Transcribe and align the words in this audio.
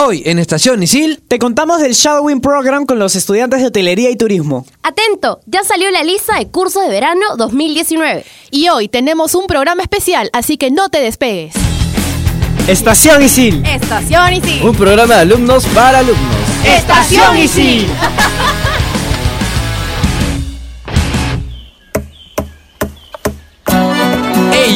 Hoy 0.00 0.22
en 0.26 0.38
Estación 0.38 0.80
Isil 0.80 1.20
te 1.26 1.40
contamos 1.40 1.80
del 1.80 1.92
Shadowing 1.92 2.40
Program 2.40 2.86
con 2.86 3.00
los 3.00 3.16
estudiantes 3.16 3.60
de 3.60 3.66
hotelería 3.66 4.10
y 4.10 4.16
turismo. 4.16 4.64
Atento, 4.84 5.40
ya 5.46 5.64
salió 5.64 5.90
la 5.90 6.04
lista 6.04 6.38
de 6.38 6.46
cursos 6.46 6.84
de 6.84 6.88
verano 6.88 7.36
2019. 7.36 8.24
Y 8.52 8.68
hoy 8.68 8.86
tenemos 8.86 9.34
un 9.34 9.48
programa 9.48 9.82
especial, 9.82 10.30
así 10.32 10.56
que 10.56 10.70
no 10.70 10.88
te 10.88 11.00
despegues. 11.00 11.52
Estación 12.68 13.24
Isil. 13.24 13.66
Estación 13.66 14.34
Isil. 14.34 14.62
Un 14.62 14.76
programa 14.76 15.16
de 15.16 15.20
alumnos 15.22 15.66
para 15.74 15.98
alumnos. 15.98 16.36
Estación 16.64 17.36
Isil. 17.36 17.88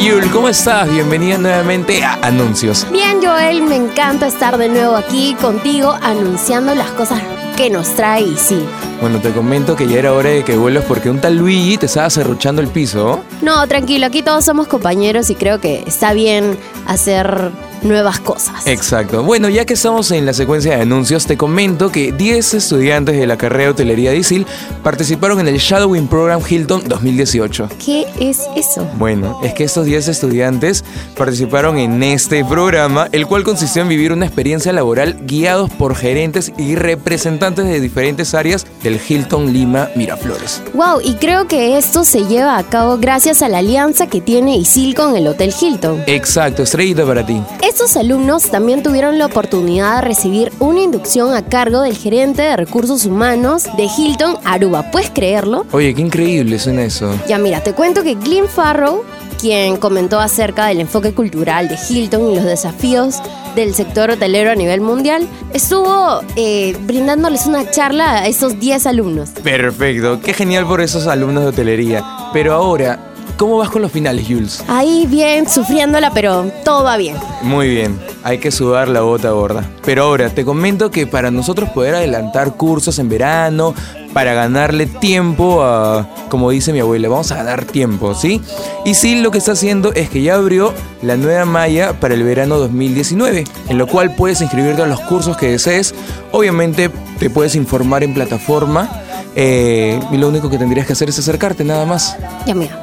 Yul, 0.03 0.29
¿cómo 0.31 0.49
estás? 0.49 0.91
Bienvenida 0.91 1.37
nuevamente 1.37 2.03
a 2.03 2.15
Anuncios. 2.15 2.85
Bien, 2.91 3.21
Joel, 3.23 3.61
me 3.61 3.77
encanta 3.77 4.27
estar 4.27 4.57
de 4.57 4.67
nuevo 4.67 4.97
aquí 4.97 5.33
contigo 5.39 5.97
anunciando 6.01 6.75
las 6.75 6.89
cosas 6.91 7.21
que 7.55 7.69
nos 7.69 7.87
trae 7.95 8.23
Isil. 8.23 8.65
Bueno, 8.99 9.19
te 9.19 9.31
comento 9.31 9.77
que 9.77 9.87
ya 9.87 9.99
era 9.99 10.11
hora 10.11 10.29
de 10.29 10.43
que 10.43 10.57
vuelvas 10.57 10.83
porque 10.83 11.09
un 11.09 11.21
tal 11.21 11.37
Luigi 11.37 11.77
te 11.77 11.85
estaba 11.85 12.09
cerruchando 12.09 12.61
el 12.61 12.67
piso. 12.67 13.23
No, 13.41 13.65
tranquilo, 13.69 14.07
aquí 14.07 14.21
todos 14.21 14.43
somos 14.43 14.67
compañeros 14.67 15.29
y 15.29 15.35
creo 15.35 15.61
que 15.61 15.85
está 15.87 16.11
bien 16.11 16.57
hacer 16.85 17.51
nuevas 17.83 18.19
cosas. 18.19 18.65
Exacto. 18.67 19.23
Bueno, 19.23 19.49
ya 19.49 19.65
que 19.65 19.73
estamos 19.73 20.11
en 20.11 20.25
la 20.25 20.33
secuencia 20.33 20.75
de 20.75 20.81
anuncios, 20.81 21.25
te 21.25 21.37
comento 21.37 21.91
que 21.91 22.11
10 22.11 22.53
estudiantes 22.55 23.17
de 23.17 23.27
la 23.27 23.37
carrera 23.37 23.65
de 23.65 23.69
hotelería 23.71 24.11
de 24.11 24.17
ISIL 24.17 24.45
participaron 24.83 25.39
en 25.39 25.47
el 25.47 25.57
Shadowing 25.57 26.07
Program 26.07 26.41
Hilton 26.47 26.87
2018. 26.87 27.69
¿Qué 27.83 28.05
es 28.19 28.41
eso? 28.55 28.87
Bueno, 28.97 29.39
es 29.43 29.53
que 29.53 29.63
estos 29.63 29.85
10 29.85 30.07
estudiantes 30.07 30.83
participaron 31.17 31.77
en 31.77 32.01
este 32.03 32.43
programa, 32.45 33.07
el 33.11 33.27
cual 33.27 33.43
consistió 33.43 33.81
en 33.81 33.89
vivir 33.89 34.11
una 34.11 34.25
experiencia 34.25 34.73
laboral 34.73 35.17
guiados 35.25 35.69
por 35.71 35.95
gerentes 35.95 36.51
y 36.57 36.75
representantes 36.75 37.65
de 37.65 37.79
diferentes 37.79 38.33
áreas 38.33 38.65
del 38.83 38.99
Hilton 39.07 39.53
Lima 39.53 39.89
Miraflores. 39.95 40.61
Wow, 40.73 41.01
y 41.03 41.15
creo 41.15 41.47
que 41.47 41.77
esto 41.77 42.03
se 42.03 42.25
lleva 42.25 42.57
a 42.57 42.63
cabo 42.63 42.97
gracias 42.97 43.41
a 43.41 43.49
la 43.49 43.59
alianza 43.59 44.07
que 44.07 44.21
tiene 44.21 44.57
ISIL 44.57 44.95
con 44.95 45.15
el 45.15 45.27
Hotel 45.27 45.53
Hilton. 45.59 46.03
Exacto, 46.07 46.63
estrellita 46.63 47.05
para 47.05 47.25
ti. 47.25 47.41
Estos 47.73 47.97
alumnos 47.97 48.51
también 48.51 48.83
tuvieron 48.83 49.17
la 49.17 49.25
oportunidad 49.25 49.95
de 49.95 50.01
recibir 50.01 50.53
una 50.59 50.81
inducción 50.81 51.33
a 51.33 51.43
cargo 51.43 51.81
del 51.81 51.97
gerente 51.97 52.43
de 52.43 52.55
recursos 52.55 53.03
humanos 53.03 53.63
de 53.75 53.87
Hilton 53.97 54.37
Aruba. 54.43 54.91
¿Puedes 54.91 55.09
creerlo? 55.09 55.65
Oye, 55.71 55.95
qué 55.95 56.01
increíble 56.01 56.59
suena 56.59 56.83
eso. 56.83 57.11
Ya 57.27 57.39
mira, 57.39 57.63
te 57.63 57.73
cuento 57.73 58.03
que 58.03 58.13
Glenn 58.13 58.47
Farrow, 58.47 59.03
quien 59.41 59.77
comentó 59.77 60.19
acerca 60.19 60.67
del 60.67 60.81
enfoque 60.81 61.15
cultural 61.15 61.67
de 61.67 61.75
Hilton 61.89 62.33
y 62.33 62.35
los 62.35 62.43
desafíos 62.45 63.15
del 63.55 63.73
sector 63.73 64.11
hotelero 64.11 64.51
a 64.51 64.55
nivel 64.55 64.81
mundial, 64.81 65.27
estuvo 65.51 66.21
eh, 66.35 66.77
brindándoles 66.81 67.47
una 67.47 67.71
charla 67.71 68.19
a 68.19 68.27
esos 68.27 68.59
10 68.59 68.85
alumnos. 68.85 69.29
Perfecto, 69.43 70.21
qué 70.21 70.35
genial 70.35 70.67
por 70.67 70.79
esos 70.79 71.07
alumnos 71.07 71.41
de 71.41 71.49
hotelería. 71.49 72.05
Pero 72.33 72.53
ahora, 72.53 73.12
¿Cómo 73.37 73.57
vas 73.57 73.69
con 73.69 73.81
los 73.81 73.91
finales, 73.91 74.25
Jules? 74.27 74.63
Ahí 74.67 75.05
bien, 75.07 75.49
sufriéndola, 75.49 76.11
pero 76.11 76.51
todo 76.63 76.83
va 76.83 76.97
bien. 76.97 77.17
Muy 77.41 77.67
bien, 77.69 77.99
hay 78.23 78.37
que 78.37 78.51
sudar 78.51 78.87
la 78.87 79.01
bota 79.01 79.31
gorda. 79.31 79.67
Pero 79.83 80.03
ahora, 80.03 80.29
te 80.29 80.45
comento 80.45 80.91
que 80.91 81.07
para 81.07 81.31
nosotros 81.31 81.69
poder 81.69 81.95
adelantar 81.95 82.55
cursos 82.55 82.99
en 82.99 83.09
verano, 83.09 83.73
para 84.13 84.33
ganarle 84.33 84.85
tiempo 84.85 85.63
a, 85.63 86.07
como 86.29 86.51
dice 86.51 86.71
mi 86.71 86.79
abuela, 86.79 87.09
vamos 87.09 87.31
a 87.31 87.35
ganar 87.35 87.65
tiempo, 87.65 88.13
¿sí? 88.13 88.41
Y 88.85 88.93
sí, 88.93 89.19
lo 89.21 89.31
que 89.31 89.39
está 89.39 89.53
haciendo 89.53 89.91
es 89.93 90.09
que 90.09 90.21
ya 90.21 90.35
abrió 90.35 90.71
la 91.01 91.17
nueva 91.17 91.45
malla 91.45 91.99
para 91.99 92.13
el 92.13 92.23
verano 92.23 92.57
2019, 92.59 93.43
en 93.67 93.77
lo 93.77 93.87
cual 93.87 94.15
puedes 94.15 94.39
inscribirte 94.41 94.83
a 94.83 94.87
los 94.87 95.01
cursos 95.01 95.35
que 95.35 95.47
desees. 95.49 95.95
Obviamente 96.31 96.91
te 97.19 97.29
puedes 97.29 97.55
informar 97.55 98.03
en 98.03 98.13
plataforma. 98.13 98.89
Eh, 99.35 99.99
y 100.11 100.17
lo 100.17 100.29
único 100.29 100.47
que 100.47 100.59
tendrías 100.59 100.85
que 100.85 100.93
hacer 100.93 101.09
es 101.09 101.17
acercarte, 101.17 101.63
nada 101.63 101.85
más. 101.85 102.15
Ya 102.45 102.53
mira, 102.53 102.82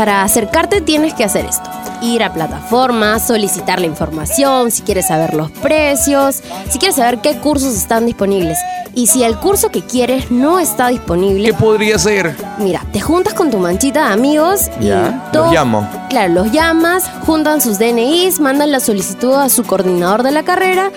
para 0.00 0.22
acercarte 0.22 0.80
tienes 0.80 1.12
que 1.12 1.24
hacer 1.24 1.44
esto. 1.44 1.68
Ir 2.00 2.22
a 2.22 2.32
plataformas, 2.32 3.26
solicitar 3.26 3.82
la 3.82 3.86
información, 3.86 4.70
si 4.70 4.80
quieres 4.80 5.08
saber 5.08 5.34
los 5.34 5.50
precios, 5.50 6.40
si 6.70 6.78
quieres 6.78 6.96
saber 6.96 7.18
qué 7.18 7.36
cursos 7.36 7.76
están 7.76 8.06
disponibles. 8.06 8.56
Y 8.94 9.08
si 9.08 9.24
el 9.24 9.36
curso 9.36 9.68
que 9.68 9.82
quieres 9.82 10.30
no 10.30 10.58
está 10.58 10.88
disponible... 10.88 11.50
¿Qué 11.50 11.52
podría 11.52 11.98
ser? 11.98 12.34
Mira, 12.56 12.82
te 12.94 13.00
juntas 13.02 13.34
con 13.34 13.50
tu 13.50 13.58
manchita 13.58 14.06
de 14.06 14.14
amigos 14.14 14.70
y... 14.80 14.88
los 15.34 15.52
llamo. 15.52 15.86
Claro, 16.08 16.32
los 16.32 16.50
llamas, 16.50 17.04
juntan 17.26 17.60
sus 17.60 17.78
DNIs, 17.78 18.40
mandan 18.40 18.72
la 18.72 18.80
solicitud 18.80 19.34
a 19.34 19.50
su 19.50 19.64
coordinador 19.64 20.22
de 20.22 20.30
la 20.30 20.44
carrera 20.44 20.90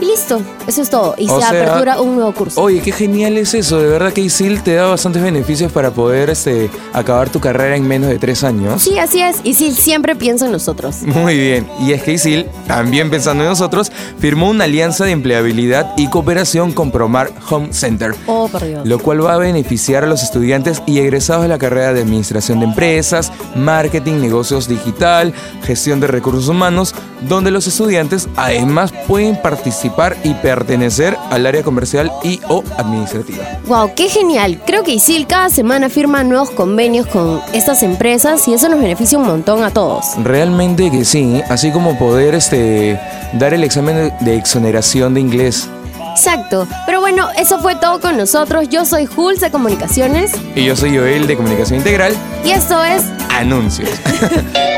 y 0.00 0.06
listo, 0.06 0.40
eso 0.66 0.82
es 0.82 0.90
todo. 0.90 1.14
Y 1.16 1.28
se 1.28 1.44
apertura 1.44 2.00
un 2.00 2.16
nuevo 2.16 2.32
curso. 2.32 2.60
Oye, 2.60 2.80
qué 2.80 2.92
genial 2.92 3.36
es 3.36 3.54
eso. 3.54 3.78
De 3.78 3.88
verdad 3.88 4.12
que 4.12 4.20
ISIL 4.20 4.62
te 4.62 4.74
da 4.74 4.86
bastantes 4.86 5.22
beneficios 5.22 5.72
para 5.72 5.90
poder 5.90 6.30
este, 6.30 6.70
acabar 6.92 7.30
tu 7.30 7.40
carrera 7.40 7.76
en 7.76 7.86
menos 7.86 8.10
de 8.10 8.18
tres 8.18 8.44
años. 8.44 8.82
Sí, 8.82 8.98
así 8.98 9.20
es. 9.20 9.40
ISIL 9.44 9.74
siempre 9.74 10.14
piensa 10.16 10.46
en 10.46 10.52
nosotros. 10.52 11.02
Muy 11.02 11.36
bien. 11.38 11.66
Y 11.80 11.92
es 11.92 12.02
que 12.02 12.12
ISIL, 12.12 12.46
también 12.66 13.10
pensando 13.10 13.44
en 13.44 13.50
nosotros, 13.50 13.90
firmó 14.18 14.50
una 14.50 14.64
alianza 14.64 15.04
de 15.04 15.12
empleabilidad 15.12 15.94
y 15.96 16.08
cooperación 16.08 16.72
con 16.72 16.90
Promar 16.90 17.32
Home 17.50 17.72
Center. 17.72 18.14
Oh, 18.26 18.48
por 18.48 18.64
Dios. 18.64 18.86
Lo 18.86 18.98
cual 18.98 19.24
va 19.24 19.34
a 19.34 19.38
beneficiar 19.38 20.04
a 20.04 20.06
los 20.06 20.22
estudiantes 20.22 20.82
y 20.86 20.98
egresados 20.98 21.42
de 21.42 21.48
la 21.48 21.58
carrera 21.58 21.92
de 21.92 22.02
Administración 22.02 22.60
de 22.60 22.66
Empresas, 22.66 23.32
Marketing, 23.54 24.14
Negocios 24.20 24.68
Digital, 24.68 25.32
Gestión 25.62 26.00
de 26.00 26.06
Recursos 26.06 26.48
Humanos, 26.48 26.94
donde 27.28 27.50
los 27.50 27.66
estudiantes 27.66 28.28
además 28.36 28.92
pueden 29.06 29.40
participar 29.40 29.85
y 30.24 30.34
pertenecer 30.34 31.16
al 31.30 31.46
área 31.46 31.62
comercial 31.62 32.10
y 32.22 32.40
o 32.48 32.62
administrativa. 32.76 33.44
Wow, 33.66 33.92
qué 33.94 34.08
genial. 34.08 34.60
Creo 34.66 34.82
que 34.82 34.92
ISIL 34.92 35.26
cada 35.26 35.50
semana 35.50 35.88
firma 35.88 36.24
nuevos 36.24 36.50
convenios 36.50 37.06
con 37.06 37.40
estas 37.52 37.82
empresas 37.82 38.46
y 38.48 38.54
eso 38.54 38.68
nos 38.68 38.80
beneficia 38.80 39.18
un 39.18 39.26
montón 39.26 39.62
a 39.62 39.70
todos. 39.70 40.04
Realmente 40.22 40.90
que 40.90 41.04
sí, 41.04 41.42
así 41.48 41.70
como 41.70 41.98
poder 41.98 42.34
este, 42.34 43.00
dar 43.34 43.54
el 43.54 43.64
examen 43.64 44.12
de 44.20 44.36
exoneración 44.36 45.14
de 45.14 45.20
inglés. 45.20 45.68
Exacto. 46.16 46.66
Pero 46.86 47.00
bueno, 47.00 47.28
eso 47.38 47.58
fue 47.58 47.76
todo 47.76 48.00
con 48.00 48.16
nosotros. 48.16 48.68
Yo 48.70 48.86
soy 48.86 49.04
Jules 49.04 49.40
de 49.40 49.50
Comunicaciones. 49.50 50.32
Y 50.54 50.64
yo 50.64 50.74
soy 50.74 50.96
Joel 50.96 51.26
de 51.26 51.36
Comunicación 51.36 51.78
Integral. 51.78 52.14
Y 52.42 52.50
esto 52.50 52.82
es 52.82 53.02
Anuncios. 53.30 53.90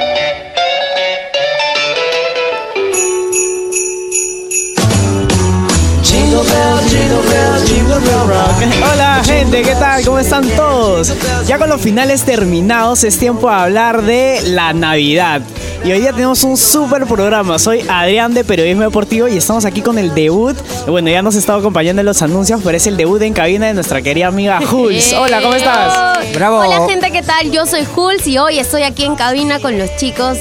Hola 8.93 9.23
gente, 9.25 9.63
¿qué 9.63 9.75
tal? 9.75 10.05
¿Cómo 10.05 10.19
están 10.19 10.49
todos? 10.51 11.13
Ya 11.47 11.59
con 11.59 11.69
los 11.69 11.81
finales 11.81 12.23
terminados 12.23 13.05
es 13.05 13.19
tiempo 13.19 13.49
de 13.49 13.55
hablar 13.55 14.03
de 14.03 14.41
la 14.45 14.73
Navidad. 14.73 15.43
Y 15.85 15.93
hoy 15.93 16.01
día 16.01 16.13
tenemos 16.13 16.43
un 16.45 16.57
súper 16.57 17.07
programa. 17.07 17.59
Soy 17.59 17.85
Adrián 17.89 18.35
de 18.35 18.45
Periodismo 18.45 18.83
Deportivo 18.83 19.29
y 19.29 19.37
estamos 19.37 19.65
aquí 19.65 19.83
con 19.83 19.99
el 19.99 20.15
debut. 20.15 20.57
Bueno, 20.87 21.11
ya 21.11 21.23
nos 21.23 21.37
ha 21.37 21.39
estado 21.39 21.59
acompañando 21.59 22.01
en 22.01 22.07
los 22.07 22.23
anuncios, 22.23 22.61
pero 22.65 22.77
es 22.77 22.87
el 22.87 22.97
debut 22.97 23.21
en 23.23 23.33
cabina 23.35 23.67
de 23.67 23.75
nuestra 23.75 24.03
querida 24.03 24.29
amiga 24.29 24.61
Jules. 24.67 25.13
Hola, 25.19 25.41
¿cómo 25.43 25.55
estás? 25.55 26.33
Bravo. 26.35 26.59
Hola 26.59 26.87
gente, 26.89 27.11
¿qué 27.11 27.23
tal? 27.23 27.51
Yo 27.51 27.67
soy 27.67 27.85
Jules 27.85 28.27
y 28.27 28.39
hoy 28.39 28.59
estoy 28.59 28.83
aquí 28.83 29.05
en 29.05 29.15
cabina 29.15 29.61
con 29.61 29.79
los 29.79 29.95
chicos 29.97 30.39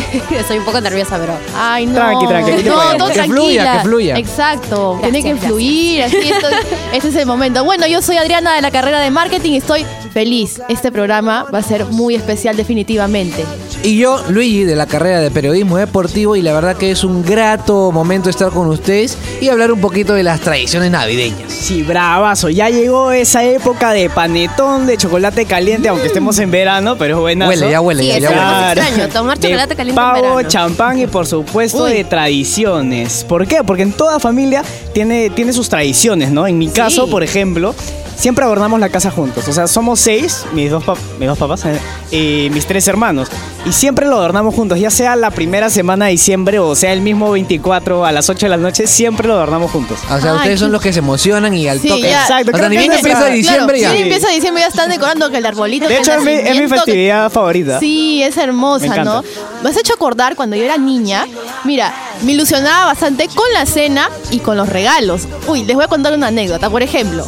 Estoy 0.30 0.58
un 0.58 0.64
poco 0.64 0.80
nerviosa, 0.80 1.18
pero. 1.18 1.38
Ay, 1.56 1.86
no. 1.86 1.94
Tranqui, 1.94 2.26
tranqui. 2.26 2.62
No, 2.64 2.96
todo 2.96 3.10
que 3.10 3.24
fluya, 3.24 3.72
que 3.74 3.80
fluya. 3.80 4.16
Exacto. 4.16 4.98
Tiene 5.02 5.22
que 5.22 5.36
fluir. 5.36 6.02
Así, 6.04 6.16
esto, 6.16 6.48
este 6.92 7.08
es 7.08 7.16
el 7.16 7.26
momento. 7.26 7.64
Bueno, 7.64 7.86
yo 7.86 8.02
soy 8.02 8.16
Adriana 8.16 8.54
de 8.54 8.62
la 8.62 8.70
carrera 8.70 9.00
de 9.00 9.10
marketing 9.10 9.52
y 9.52 9.56
estoy 9.58 9.86
feliz. 10.12 10.60
Este 10.68 10.92
programa 10.92 11.46
va 11.52 11.58
a 11.58 11.62
ser 11.62 11.86
muy 11.86 12.14
especial, 12.14 12.56
definitivamente. 12.56 13.44
Y 13.82 13.96
yo, 13.96 14.22
Luigi, 14.28 14.64
de 14.64 14.76
la 14.76 14.86
carrera 14.86 15.20
de 15.20 15.30
periodismo 15.30 15.76
deportivo, 15.76 16.36
y 16.36 16.42
la 16.42 16.52
verdad 16.52 16.76
que 16.76 16.90
es 16.90 17.02
un 17.02 17.24
grato 17.24 17.90
momento 17.90 18.30
estar 18.30 18.50
con 18.50 18.68
ustedes 18.68 19.16
y 19.40 19.48
hablar 19.48 19.72
un 19.72 19.80
poquito 19.80 20.14
de 20.14 20.22
las 20.22 20.40
tradiciones 20.40 20.90
navideñas. 20.90 21.50
Sí, 21.50 21.82
bravazo. 21.82 22.48
Ya 22.48 22.68
llegó 22.70 23.12
esa 23.12 23.42
época 23.44 23.92
de 23.92 24.08
panetón, 24.10 24.86
de 24.86 24.96
chocolate 24.96 25.46
caliente, 25.46 25.88
aunque 25.88 26.06
estemos 26.06 26.38
en 26.38 26.50
verano, 26.50 26.96
pero 26.96 27.16
es 27.16 27.20
buena. 27.20 27.48
Huele, 27.48 27.70
ya 27.70 27.80
huele, 27.80 28.06
ya, 28.06 28.30
huele. 28.30 28.80
extraño, 28.80 29.08
tomar 29.08 29.38
chocolate 29.38 29.74
caliente 29.74 30.00
pavo, 30.00 30.42
champán 30.42 31.00
y 31.00 31.06
por 31.06 31.26
supuesto 31.26 31.84
de 31.84 32.04
tradiciones. 32.04 33.24
¿Por 33.24 33.46
qué? 33.46 33.64
Porque 33.64 33.82
en 33.82 33.92
toda 33.92 34.20
familia 34.20 34.62
tiene, 34.92 35.30
tiene 35.30 35.52
sus 35.52 35.68
tradiciones, 35.68 36.30
¿no? 36.30 36.46
En 36.46 36.58
mi 36.58 36.68
caso, 36.68 37.08
por 37.08 37.22
ejemplo, 37.22 37.74
siempre 38.22 38.44
adornamos 38.44 38.78
la 38.78 38.88
casa 38.88 39.10
juntos. 39.10 39.48
O 39.48 39.52
sea, 39.52 39.66
somos 39.66 39.98
seis, 39.98 40.44
mis 40.52 40.70
dos, 40.70 40.84
mis 41.18 41.28
dos 41.28 41.36
papás 41.36 41.64
eh, 41.64 41.80
y 42.12 42.50
mis 42.50 42.66
tres 42.66 42.86
hermanos. 42.86 43.28
Y 43.66 43.72
siempre 43.72 44.06
lo 44.06 44.16
adornamos 44.16 44.54
juntos, 44.54 44.78
ya 44.78 44.90
sea 44.90 45.16
la 45.16 45.32
primera 45.32 45.70
semana 45.70 46.06
de 46.06 46.12
diciembre 46.12 46.58
o 46.58 46.74
sea 46.74 46.92
el 46.92 47.00
mismo 47.00 47.32
24 47.32 48.04
a 48.04 48.12
las 48.12 48.28
8 48.28 48.46
de 48.46 48.50
la 48.50 48.56
noche, 48.56 48.86
siempre 48.86 49.26
lo 49.26 49.34
adornamos 49.34 49.72
juntos. 49.72 49.98
O 50.08 50.20
sea, 50.20 50.34
ustedes 50.34 50.60
son 50.60 50.70
los 50.70 50.80
que 50.80 50.92
se 50.92 51.00
emocionan 51.00 51.52
y 51.52 51.66
al 51.66 51.80
toque. 51.80 52.10
Exacto. 52.10 52.52
O 52.54 52.56
sea, 52.56 52.68
ni 52.68 52.76
bien 52.76 52.92
empieza 52.92 53.26
diciembre 53.26 53.80
ya. 53.80 53.90
Sí, 53.90 54.02
empieza 54.02 54.28
diciembre 54.28 54.62
ya 54.62 54.68
están 54.68 54.88
decorando 54.88 55.28
que 55.28 55.38
el 55.38 55.46
arbolito. 55.46 55.88
De 55.88 55.98
hecho, 55.98 56.12
es 56.12 56.22
mi, 56.22 56.32
es 56.32 56.60
mi, 56.60 56.68
festividad 56.68 57.30
favorita. 57.30 57.80
Sí, 57.80 58.22
es 58.22 58.36
hermosa, 58.36 59.02
¿no? 59.02 59.24
Me 59.64 59.70
has 59.70 59.76
hecho 59.76 59.94
acordar 59.94 60.36
cuando 60.36 60.54
yo 60.54 60.62
era 60.62 60.78
niña. 60.78 61.26
Mira, 61.64 61.92
me 62.22 62.32
ilusionaba 62.32 62.86
bastante 62.86 63.26
con 63.28 63.52
la 63.52 63.66
cena 63.66 64.08
y 64.30 64.38
con 64.38 64.56
los 64.56 64.68
regalos. 64.68 65.26
Uy, 65.48 65.64
les 65.64 65.74
voy 65.74 65.84
a 65.84 65.88
contar 65.88 66.12
una 66.14 66.28
anécdota. 66.28 66.70
Por 66.70 66.82
ejemplo, 66.82 67.26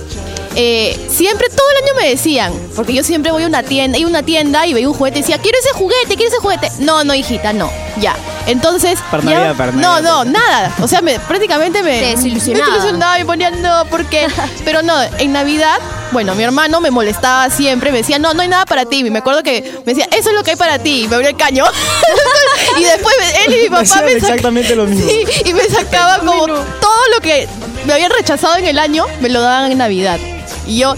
eh, 0.57 1.07
siempre, 1.11 1.49
todo 1.49 1.67
el 1.71 1.85
año 1.85 1.95
me 2.01 2.09
decían, 2.09 2.53
porque 2.77 2.93
yo 2.93 3.03
siempre 3.03 3.33
voy 3.33 3.43
a 3.43 3.47
una 3.47 3.63
tienda, 3.63 3.99
iba 3.99 4.09
a 4.09 4.11
una 4.11 4.23
tienda 4.23 4.67
y 4.67 4.75
veía 4.75 4.89
un 4.89 4.95
juguete 4.95 5.19
y 5.19 5.23
decía, 5.23 5.39
quiero 5.39 5.59
ese 5.59 5.71
juguete, 5.73 6.17
quiero 6.17 6.29
ese 6.29 6.39
juguete. 6.39 6.71
No, 6.79 7.05
no, 7.05 7.15
hijita, 7.15 7.53
no, 7.53 7.71
ya. 8.01 8.15
Entonces, 8.47 8.99
Para 9.11 9.23
ya- 9.23 9.31
Navidad, 9.31 9.57
para 9.57 9.73
no, 9.73 9.81
Navidad. 9.81 10.03
no, 10.03 10.25
nada. 10.25 10.77
O 10.83 10.89
sea, 10.89 11.01
me, 11.01 11.19
prácticamente 11.21 11.83
me 11.83 11.99
Te 12.01 12.07
desilusionaba. 12.17 12.67
Me 12.67 12.73
desilusionaba 12.77 13.19
y 13.21 13.25
ponía 13.25 13.51
no, 13.51 13.85
porque, 13.91 14.27
pero 14.65 14.83
no, 14.83 14.95
en 15.03 15.33
Navidad, 15.33 15.79
bueno, 16.13 16.35
mi 16.35 16.45
hermano 16.45 16.81
me 16.81 16.91
molestaba 16.91 17.51
siempre, 17.51 17.91
me 17.91 17.99
decía, 17.99 18.19
no, 18.19 18.35
no 18.35 18.43
hay 18.43 18.49
nada 18.49 18.67
para 18.67 18.85
ti. 18.85 19.01
Y 19.01 19.11
me 19.11 19.19
acuerdo 19.19 19.43
que 19.43 19.63
me 19.85 19.95
decía, 19.95 20.09
eso 20.13 20.29
es 20.31 20.35
lo 20.35 20.45
que 20.45 20.53
hay 20.53 20.57
para 20.57 20.79
ti. 20.79 21.05
Y 21.05 21.09
me 21.09 21.17
abría 21.17 21.31
el 21.31 21.37
caño. 21.37 21.65
y 22.79 22.85
después 22.85 23.15
él 23.47 23.55
y 23.55 23.63
mi 23.65 23.69
papá 23.71 24.03
me 24.05 24.13
exactamente 24.13 24.75
lo 24.77 24.87
mismo. 24.87 25.05
Sí, 25.11 25.25
y 25.47 25.53
me 25.55 25.65
sacaba 25.65 26.19
como 26.19 26.47
todo 26.47 27.09
lo 27.15 27.21
que 27.21 27.49
me 27.87 27.95
habían 27.95 28.11
rechazado 28.13 28.57
en 28.57 28.67
el 28.67 28.79
año, 28.79 29.07
me 29.21 29.29
lo 29.29 29.41
daban 29.41 29.73
en 29.73 29.79
Navidad. 29.79 30.19
Y 30.67 30.79
yo, 30.79 30.95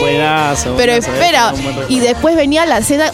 Buenazo. 0.00 0.74
pero 0.76 0.92
buenazo, 0.92 1.12
espera, 1.12 1.52
es 1.54 1.90
y 1.90 2.00
después 2.00 2.36
venía 2.36 2.66
la 2.66 2.82
cena. 2.82 3.10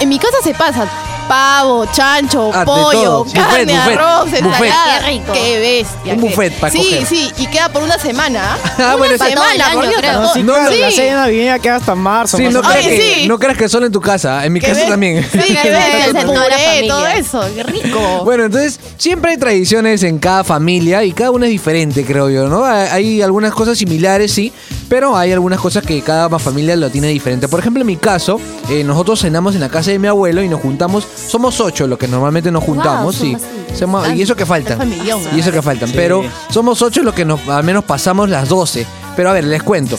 En 0.00 0.08
mi 0.08 0.18
casa 0.18 0.36
se 0.44 0.52
pasa 0.54 0.86
pavo, 1.28 1.86
chancho, 1.86 2.52
Ah, 2.54 2.60
de 2.60 2.64
pollo, 2.66 3.02
todo. 3.02 3.24
carne, 3.32 3.64
Buffet, 3.64 3.66
buffet. 3.66 3.98
arroz, 3.98 4.24
Buffet. 4.26 4.44
ensalada. 4.44 5.00
Qué 5.00 5.06
rico. 5.06 5.32
Qué 5.32 5.58
bestia. 5.58 6.14
Un 6.14 6.20
qué- 6.20 6.26
buffet 6.28 6.52
para 6.60 6.70
Sí, 6.72 6.78
coger. 6.78 7.06
sí, 7.06 7.32
y 7.38 7.46
queda 7.48 7.68
por 7.70 7.82
una 7.82 7.98
semana. 7.98 8.56
Ah, 8.78 8.94
una 8.94 8.96
bueno, 8.96 9.14
sí. 9.14 9.18
Para 9.18 9.34
todo 9.34 9.44
el 9.44 9.50
semana, 9.50 9.66
año, 9.66 9.74
por 9.80 9.88
Dios, 9.88 10.00
creo. 10.00 10.20
No, 10.20 10.32
sí, 10.32 10.42
No, 10.44 10.52
claro, 10.54 10.70
sí. 10.72 10.78
la 10.78 10.90
cena 10.92 11.16
navideña 11.22 11.58
queda 11.58 11.76
hasta 11.76 11.94
marzo. 11.96 12.36
Sí, 12.36 12.44
más 12.44 12.52
no 12.52 12.60
o 12.60 12.62
menos. 12.62 12.76
creas, 12.76 12.90
que, 13.00 13.14
sí. 13.14 13.26
no 13.28 13.38
creas 13.40 13.58
que 13.58 13.68
solo 13.68 13.86
en 13.86 13.92
tu 13.92 14.00
casa. 14.00 14.44
En 14.46 14.52
mi 14.52 14.60
casa 14.60 14.86
también. 14.86 15.24
Sí, 15.24 15.38
qué 15.38 15.38
bestia, 15.70 16.06
En 16.10 16.16
el 16.16 16.24
toda 16.26 16.34
la 16.36 16.42
puré, 16.44 16.64
familia. 16.64 16.92
todo 16.94 17.06
eso. 17.08 17.44
Qué 17.56 17.62
rico. 17.64 18.20
Bueno, 18.24 18.44
entonces 18.44 18.78
siempre 18.96 19.32
hay 19.32 19.36
tradiciones 19.36 20.04
en 20.04 20.20
cada 20.20 20.44
familia 20.44 21.02
y 21.02 21.10
cada 21.10 21.32
una 21.32 21.46
es 21.46 21.50
diferente, 21.50 22.04
creo 22.04 22.30
yo, 22.30 22.46
¿no? 22.48 22.64
Hay 22.64 22.86
hay 22.92 23.22
algunas 23.22 23.52
cosas 23.52 23.76
similares, 23.78 24.30
sí, 24.32 24.52
pero 24.88 25.16
hay 25.16 25.32
algunas 25.32 25.60
cosas 25.60 25.84
que 25.84 26.00
cada 26.02 26.38
familia 26.38 26.76
lo 26.76 26.90
tiene 26.90 27.08
diferente. 27.08 27.48
Por 27.48 27.60
ejemplo, 27.60 27.80
en 27.80 27.86
mi 27.86 27.96
caso, 27.96 28.40
eh, 28.68 28.84
nosotros 28.84 29.20
cenamos 29.20 29.54
en 29.54 29.60
la 29.60 29.68
casa 29.68 29.90
de 29.90 29.98
mi 29.98 30.08
abuelo 30.08 30.42
y 30.42 30.48
nos 30.48 30.60
juntamos, 30.60 31.06
somos 31.28 31.60
ocho 31.60 31.86
los 31.86 31.98
que 31.98 32.08
normalmente 32.08 32.50
nos 32.50 32.62
juntamos. 32.64 33.16
Somos- 33.78 34.08
y 34.14 34.22
eso 34.22 34.34
que 34.36 34.46
faltan. 34.46 34.78
familión, 34.78 35.20
Y 35.34 35.40
eso 35.40 35.52
que 35.52 35.60
faltan, 35.62 35.88
Sí. 35.88 35.94
pero 35.96 36.22
somos 36.50 36.80
ocho 36.82 37.02
los 37.02 37.14
que 37.14 37.24
nos, 37.24 37.46
al 37.48 37.64
menos 37.64 37.84
pasamos 37.84 38.28
las 38.30 38.48
12. 38.48 38.86
Pero 39.16 39.30
a 39.30 39.32
ver, 39.32 39.44
les 39.44 39.62
cuento. 39.62 39.98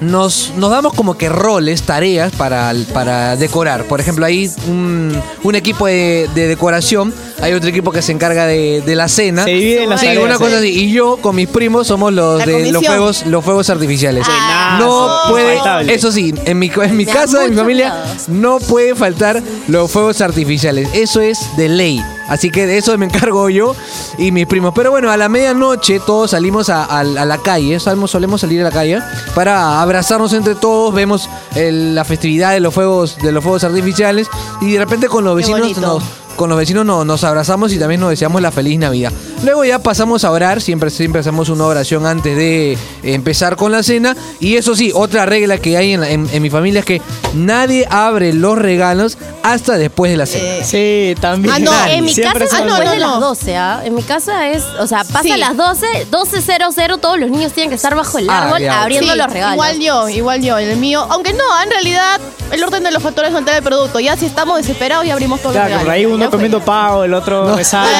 Nos, 0.00 0.52
nos 0.56 0.70
damos 0.70 0.92
como 0.94 1.16
que 1.16 1.28
roles, 1.28 1.82
tareas 1.82 2.32
para, 2.36 2.72
para 2.92 3.36
decorar. 3.36 3.84
Por 3.84 4.00
ejemplo, 4.00 4.26
hay 4.26 4.50
un, 4.68 5.18
un 5.42 5.54
equipo 5.54 5.86
de, 5.86 6.28
de 6.34 6.48
decoración, 6.48 7.14
hay 7.40 7.54
otro 7.54 7.70
equipo 7.70 7.92
que 7.92 8.02
se 8.02 8.12
encarga 8.12 8.46
de, 8.46 8.82
de 8.82 8.94
la 8.94 9.08
cena. 9.08 9.44
Se 9.44 9.50
dividen 9.50 9.88
las 9.88 10.00
Sí, 10.00 10.06
tareas, 10.06 10.24
una 10.24 10.36
cosa 10.38 10.60
sí. 10.60 10.68
así. 10.68 10.84
Y 10.84 10.92
yo 10.92 11.16
con 11.18 11.34
mis 11.34 11.48
primos 11.48 11.86
somos 11.86 12.12
los 12.12 12.38
La 12.40 12.46
de 12.46 12.72
los 12.72 12.84
fuegos, 12.84 13.24
los 13.26 13.44
fuegos 13.44 13.70
artificiales. 13.70 14.26
Ah, 14.28 14.76
no 14.80 15.30
puede, 15.30 15.58
eso 15.94 16.12
sí, 16.12 16.34
en 16.44 16.58
mi, 16.58 16.70
en 16.82 16.96
mi 16.96 17.06
casa, 17.06 17.44
en 17.44 17.50
mi 17.52 17.56
familia, 17.56 17.94
miedo. 18.28 18.40
no 18.40 18.58
puede 18.58 18.94
faltar 18.94 19.42
los 19.68 19.90
fuegos 19.90 20.20
artificiales. 20.20 20.88
Eso 20.92 21.20
es 21.20 21.38
de 21.56 21.68
ley. 21.68 22.02
Así 22.28 22.50
que 22.50 22.66
de 22.66 22.78
eso 22.78 22.96
me 22.98 23.06
encargo 23.06 23.48
yo 23.50 23.74
y 24.18 24.32
mis 24.32 24.46
primos. 24.46 24.72
Pero 24.74 24.90
bueno, 24.90 25.10
a 25.10 25.16
la 25.16 25.28
medianoche 25.28 26.00
todos 26.00 26.32
salimos 26.32 26.68
a, 26.68 26.84
a- 26.84 27.00
a 27.00 27.24
la 27.24 27.38
calle, 27.38 27.78
solemos, 27.80 28.10
solemos 28.10 28.40
salir 28.40 28.60
a 28.60 28.64
la 28.64 28.70
calle 28.72 29.00
para 29.34 29.80
abrazarnos 29.80 30.32
entre 30.32 30.54
todos, 30.54 30.92
vemos 30.94 31.28
el- 31.54 31.94
la 31.94 32.04
festividad 32.04 32.52
de 32.52 32.60
los 32.60 32.74
fuegos, 32.74 33.16
de 33.18 33.32
los 33.32 33.42
fuegos 33.42 33.64
artificiales 33.64 34.28
y 34.60 34.72
de 34.72 34.78
repente 34.78 35.08
con 35.08 35.24
los 35.24 35.36
vecinos 35.36 35.60
nos, 36.00 36.02
con 36.36 36.48
los 36.50 36.58
vecinos 36.58 36.84
no- 36.86 37.04
nos 37.04 37.24
abrazamos 37.24 37.72
y 37.72 37.78
también 37.78 38.00
nos 38.00 38.10
deseamos 38.10 38.40
la 38.42 38.50
feliz 38.52 38.78
Navidad. 38.78 39.12
Luego 39.44 39.64
ya 39.64 39.78
pasamos 39.80 40.24
a 40.24 40.30
orar, 40.30 40.60
siempre, 40.60 40.90
siempre 40.90 41.20
hacemos 41.20 41.48
una 41.48 41.64
oración 41.64 42.06
antes 42.06 42.36
de 42.36 42.78
empezar 43.02 43.56
con 43.56 43.72
la 43.72 43.82
cena. 43.82 44.16
Y 44.40 44.56
eso 44.56 44.74
sí, 44.76 44.92
otra 44.94 45.26
regla 45.26 45.58
que 45.58 45.76
hay 45.76 45.92
en, 45.94 46.00
la- 46.00 46.10
en- 46.10 46.28
en 46.32 46.42
mi 46.42 46.50
familia 46.50 46.80
es 46.80 46.86
que 46.86 47.02
nadie 47.34 47.86
abre 47.90 48.32
los 48.32 48.58
regalos 48.58 49.18
hasta 49.42 49.76
después 49.78 50.10
de 50.10 50.16
la 50.16 50.26
cena. 50.26 50.44
Eh, 50.44 50.62
Sí, 50.64 51.20
también. 51.20 51.54
Ah, 51.54 51.58
no, 51.58 51.72
En 51.86 52.04
mi 52.04 52.12
Siempre 52.14 52.44
casa 52.44 52.56
es 52.56 52.62
Ah, 52.62 52.64
no, 52.66 52.74
después 52.76 52.86
no, 52.86 52.92
de 52.92 52.98
las 52.98 53.10
no. 53.10 53.20
12, 53.20 53.56
¿ah? 53.56 53.82
En 53.84 53.94
mi 53.94 54.02
casa 54.02 54.48
es, 54.48 54.64
o 54.80 54.86
sea, 54.86 55.04
pasa 55.04 55.22
Sí. 55.22 55.30
a 55.32 55.36
las 55.36 55.56
12, 55.56 55.86
12.00, 56.10 56.98
todos 56.98 57.18
los 57.18 57.30
niños 57.30 57.52
tienen 57.52 57.70
que 57.70 57.76
estar 57.76 57.94
bajo 57.94 58.18
el 58.18 58.28
Ah, 58.28 58.44
árbol 58.48 58.68
abriendo 58.68 59.12
sí, 59.12 59.18
los 59.18 59.32
regalos. 59.32 59.54
Igual 59.54 59.80
yo, 59.80 60.08
igual 60.08 60.42
yo, 60.42 60.58
el 60.58 60.76
mío. 60.78 61.06
Aunque 61.10 61.32
no, 61.32 61.44
en 61.62 61.70
realidad, 61.70 62.20
el 62.50 62.62
orden 62.64 62.82
de 62.82 62.90
los 62.90 63.02
factores 63.02 63.30
no 63.32 63.38
entra 63.38 63.56
el 63.56 63.62
producto. 63.62 64.00
Ya 64.00 64.16
si 64.16 64.26
estamos 64.26 64.56
desesperados, 64.58 65.06
ya 65.06 65.12
abrimos 65.12 65.40
todos 65.40 65.52
Claro, 65.54 65.70
los 65.70 65.78
por 65.78 65.88
regalos. 65.92 66.12
ahí 66.14 66.20
Ya 66.20 66.25
uno 66.26 66.30
comiendo 66.30 66.60
pavo, 66.60 67.04
el 67.04 67.14
otro 67.14 67.44
No. 67.48 67.56
besando, 67.56 67.90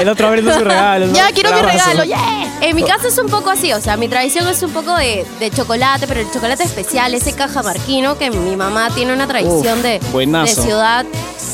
el 0.00 0.08
otro 0.08 0.26
abriendo 0.28 0.52
sus 0.52 0.62
regalos. 0.64 1.08
¿no? 1.10 1.14
Ya 1.14 1.30
quiero 1.32 1.52
mi 1.54 1.60
regalo, 1.62 2.04
yeah. 2.04 2.58
En 2.60 2.76
mi 2.76 2.82
casa 2.82 3.08
es 3.08 3.18
un 3.18 3.28
poco 3.28 3.50
así, 3.50 3.72
o 3.72 3.80
sea, 3.80 3.96
mi 3.96 4.08
tradición 4.08 4.46
es 4.48 4.62
un 4.62 4.70
poco 4.72 4.94
de, 4.96 5.24
de 5.38 5.50
chocolate, 5.50 6.06
pero 6.06 6.20
el 6.20 6.30
chocolate 6.30 6.62
especial, 6.64 7.14
ese 7.14 7.32
cajamarquino 7.32 8.18
que 8.18 8.30
mi 8.30 8.54
mamá 8.56 8.90
tiene 8.94 9.12
una 9.14 9.26
tradición 9.26 9.78
Uf, 9.78 9.82
de, 9.82 10.00
de 10.26 10.46
ciudad 10.46 11.06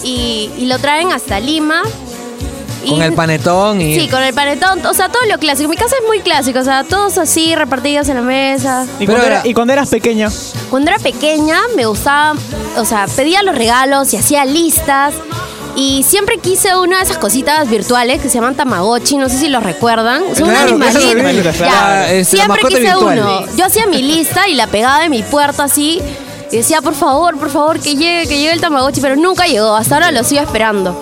y, 0.02 0.50
y 0.58 0.66
lo 0.66 0.78
traen 0.78 1.12
hasta 1.12 1.38
Lima. 1.40 1.82
Y- 2.84 2.90
Con 2.90 3.02
el 3.02 3.12
panetón 3.14 3.80
y... 3.80 3.98
Sí, 4.00 4.08
con 4.08 4.22
el 4.22 4.34
panetón, 4.34 4.84
o 4.86 4.94
sea, 4.94 5.08
todo 5.08 5.22
lo 5.30 5.38
clásico. 5.38 5.68
Mi 5.68 5.76
casa 5.76 5.94
es 6.00 6.06
muy 6.06 6.20
clásico, 6.20 6.58
o 6.60 6.64
sea, 6.64 6.84
todos 6.84 7.18
así 7.18 7.54
repartidos 7.54 8.08
en 8.08 8.16
la 8.16 8.22
mesa. 8.22 8.86
¿Y, 9.00 9.06
cuando 9.06 9.24
era- 9.26 9.42
y 9.46 9.54
cuando 9.54 9.72
eras 9.72 9.88
pequeña? 9.88 10.28
Cuando 10.70 10.90
era 10.90 10.98
pequeña 11.00 11.60
me 11.76 11.86
gustaba, 11.86 12.34
o 12.76 12.84
sea, 12.84 13.06
pedía 13.14 13.42
los 13.42 13.54
regalos 13.56 14.12
y 14.12 14.16
hacía 14.16 14.44
listas. 14.44 15.14
Y 15.76 16.02
siempre 16.04 16.38
quise 16.38 16.74
una 16.74 16.98
de 16.98 17.04
esas 17.04 17.18
cositas 17.18 17.68
virtuales 17.68 18.20
que 18.22 18.28
se 18.30 18.36
llaman 18.36 18.54
Tamagotchi, 18.54 19.18
no 19.18 19.28
sé 19.28 19.36
si 19.38 19.48
los 19.48 19.62
recuerdan. 19.62 20.22
Son 20.34 20.48
Claro, 20.48 20.74
un 20.74 20.82
animalito. 20.82 21.50
Ya, 21.52 21.68
Ah, 21.98 22.10
es 22.10 22.32
la 22.32 22.44
siempre 22.44 22.62
quise 22.68 22.80
virtual. 22.80 23.18
uno. 23.18 23.40
Yo 23.56 23.66
hacía 23.66 23.86
mi 23.86 24.00
lista 24.00 24.48
y 24.48 24.54
la 24.54 24.66
pegaba 24.68 25.04
en 25.04 25.10
mi 25.10 25.22
puerta 25.22 25.64
así. 25.64 26.00
Y 26.50 26.56
decía, 26.58 26.80
por 26.80 26.94
favor, 26.94 27.36
por 27.38 27.50
favor, 27.50 27.78
que 27.80 27.94
llegue, 27.94 28.26
que 28.26 28.38
llegue 28.38 28.52
el 28.52 28.60
Tamagotchi. 28.60 29.00
Pero 29.02 29.16
nunca 29.16 29.46
llegó, 29.46 29.74
hasta 29.76 29.96
ahora 29.96 30.12
lo 30.12 30.24
sigo 30.24 30.40
esperando. 30.42 30.98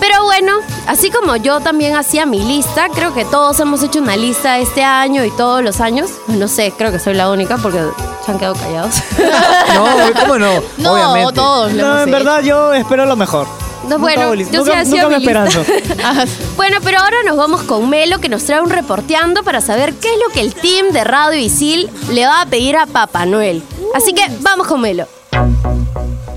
Pero 0.00 0.22
bueno, 0.24 0.52
así 0.86 1.10
como 1.10 1.34
yo 1.36 1.60
también 1.60 1.96
hacía 1.96 2.24
mi 2.26 2.38
lista, 2.44 2.88
creo 2.94 3.14
que 3.14 3.24
todos 3.24 3.58
hemos 3.60 3.82
hecho 3.82 3.98
una 4.00 4.16
lista 4.16 4.58
este 4.58 4.84
año 4.84 5.24
y 5.24 5.30
todos 5.32 5.62
los 5.62 5.80
años. 5.80 6.10
No 6.28 6.46
sé, 6.48 6.72
creo 6.76 6.92
que 6.92 6.98
soy 7.00 7.14
la 7.14 7.30
única 7.30 7.56
porque 7.56 7.80
se 8.24 8.30
han 8.30 8.38
quedado 8.38 8.54
callados. 8.56 8.94
No, 9.74 9.86
¿cómo 10.20 10.38
no? 10.38 10.62
No, 10.78 10.92
Obviamente. 10.92 11.32
todos 11.34 11.72
lo 11.72 11.82
No, 11.82 11.88
hemos 11.88 12.02
en 12.02 12.08
hecho. 12.08 12.18
verdad 12.24 12.42
yo 12.42 12.72
espero 12.74 13.06
lo 13.06 13.16
mejor. 13.16 13.48
No, 13.88 13.98
bueno, 13.98 14.34
yo 14.34 14.64
nunca, 14.64 15.08
me 15.08 15.16
esperanzo. 15.16 15.64
Bueno, 16.56 16.78
pero 16.82 16.98
ahora 16.98 17.16
nos 17.24 17.36
vamos 17.36 17.62
con 17.62 17.88
Melo 17.88 18.18
que 18.20 18.28
nos 18.28 18.44
trae 18.44 18.60
un 18.60 18.70
reporteando 18.70 19.42
para 19.42 19.60
saber 19.60 19.94
qué 19.94 20.08
es 20.12 20.18
lo 20.18 20.32
que 20.32 20.40
el 20.40 20.54
team 20.54 20.90
de 20.92 21.04
Radio 21.04 21.38
Isil 21.38 21.88
le 22.10 22.26
va 22.26 22.42
a 22.42 22.46
pedir 22.46 22.76
a 22.76 22.86
Papá 22.86 23.26
Noel. 23.26 23.62
Así 23.94 24.12
que 24.12 24.22
vamos 24.40 24.66
con 24.66 24.80
Melo. 24.80 25.06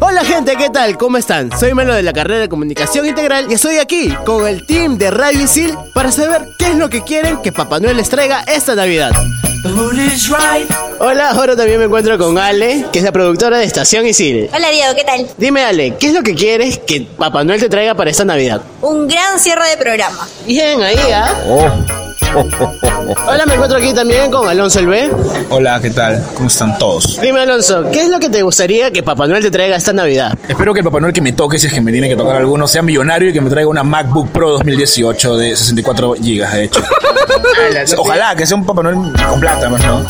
Hola 0.03 0.25
gente, 0.25 0.55
¿qué 0.57 0.71
tal? 0.71 0.97
¿Cómo 0.97 1.17
están? 1.17 1.55
Soy 1.59 1.75
Melo 1.75 1.93
de 1.93 2.01
la 2.01 2.11
carrera 2.11 2.41
de 2.41 2.49
Comunicación 2.49 3.05
Integral 3.05 3.45
y 3.51 3.53
estoy 3.53 3.77
aquí 3.77 4.11
con 4.25 4.47
el 4.47 4.65
team 4.65 4.97
de 4.97 5.11
Radio 5.11 5.43
Isil 5.43 5.77
para 5.93 6.11
saber 6.11 6.41
qué 6.57 6.69
es 6.69 6.75
lo 6.75 6.89
que 6.89 7.03
quieren 7.03 7.39
que 7.43 7.51
Papá 7.51 7.79
Noel 7.79 7.97
les 7.97 8.09
traiga 8.09 8.43
esta 8.47 8.73
Navidad. 8.73 9.11
Hola, 10.99 11.29
ahora 11.29 11.55
también 11.55 11.77
me 11.77 11.85
encuentro 11.85 12.17
con 12.17 12.39
Ale, 12.39 12.87
que 12.91 12.97
es 12.97 13.05
la 13.05 13.11
productora 13.11 13.59
de 13.59 13.65
Estación 13.65 14.07
Isil. 14.07 14.49
Hola 14.51 14.71
Diego, 14.71 14.95
¿qué 14.95 15.03
tal? 15.03 15.27
Dime 15.37 15.63
Ale, 15.63 15.95
¿qué 15.99 16.07
es 16.07 16.13
lo 16.13 16.23
que 16.23 16.33
quieres 16.33 16.79
que 16.79 17.01
Papá 17.01 17.43
Noel 17.43 17.59
te 17.59 17.69
traiga 17.69 17.93
para 17.93 18.09
esta 18.09 18.25
Navidad? 18.25 18.59
Un 18.81 19.07
gran 19.07 19.39
cierre 19.39 19.69
de 19.69 19.77
programa. 19.77 20.27
Bien, 20.47 20.81
ahí, 20.81 20.97
¿ah? 21.13 22.10
Hola, 22.33 23.45
me 23.45 23.55
encuentro 23.55 23.77
aquí 23.77 23.93
también 23.93 24.31
con 24.31 24.47
Alonso 24.47 24.79
el 24.79 24.87
B. 24.87 25.11
Hola, 25.49 25.81
¿qué 25.81 25.89
tal? 25.89 26.23
¿Cómo 26.33 26.47
están 26.47 26.77
todos? 26.77 27.19
Dime 27.19 27.41
Alonso, 27.41 27.89
¿qué 27.91 28.03
es 28.03 28.09
lo 28.09 28.19
que 28.19 28.29
te 28.29 28.41
gustaría 28.41 28.89
que 28.91 29.03
Papá 29.03 29.27
Noel 29.27 29.43
te 29.43 29.51
traiga 29.51 29.75
esta 29.75 29.91
Navidad? 29.91 30.37
Espero 30.47 30.73
que 30.73 30.79
el 30.79 30.85
Papá 30.85 31.01
Noel 31.01 31.11
que 31.13 31.21
me 31.21 31.33
toque, 31.33 31.59
si 31.59 31.67
es 31.67 31.73
que 31.73 31.81
me 31.81 31.91
tiene 31.91 32.07
que 32.07 32.15
tocar 32.15 32.37
alguno, 32.37 32.67
sea 32.67 32.81
millonario 32.81 33.29
y 33.29 33.33
que 33.33 33.41
me 33.41 33.49
traiga 33.49 33.69
una 33.69 33.83
MacBook 33.83 34.29
Pro 34.29 34.51
2018 34.51 35.35
de 35.37 35.55
64 35.57 36.13
GB, 36.13 36.51
de 36.51 36.63
hecho. 36.63 36.81
Ojalá 37.97 38.33
que 38.35 38.45
sea 38.45 38.55
un 38.55 38.65
Papá 38.65 38.83
Noel 38.83 38.95
con 39.29 39.39
plata, 39.39 39.69
pues, 39.69 39.83
¿no? 39.85 40.05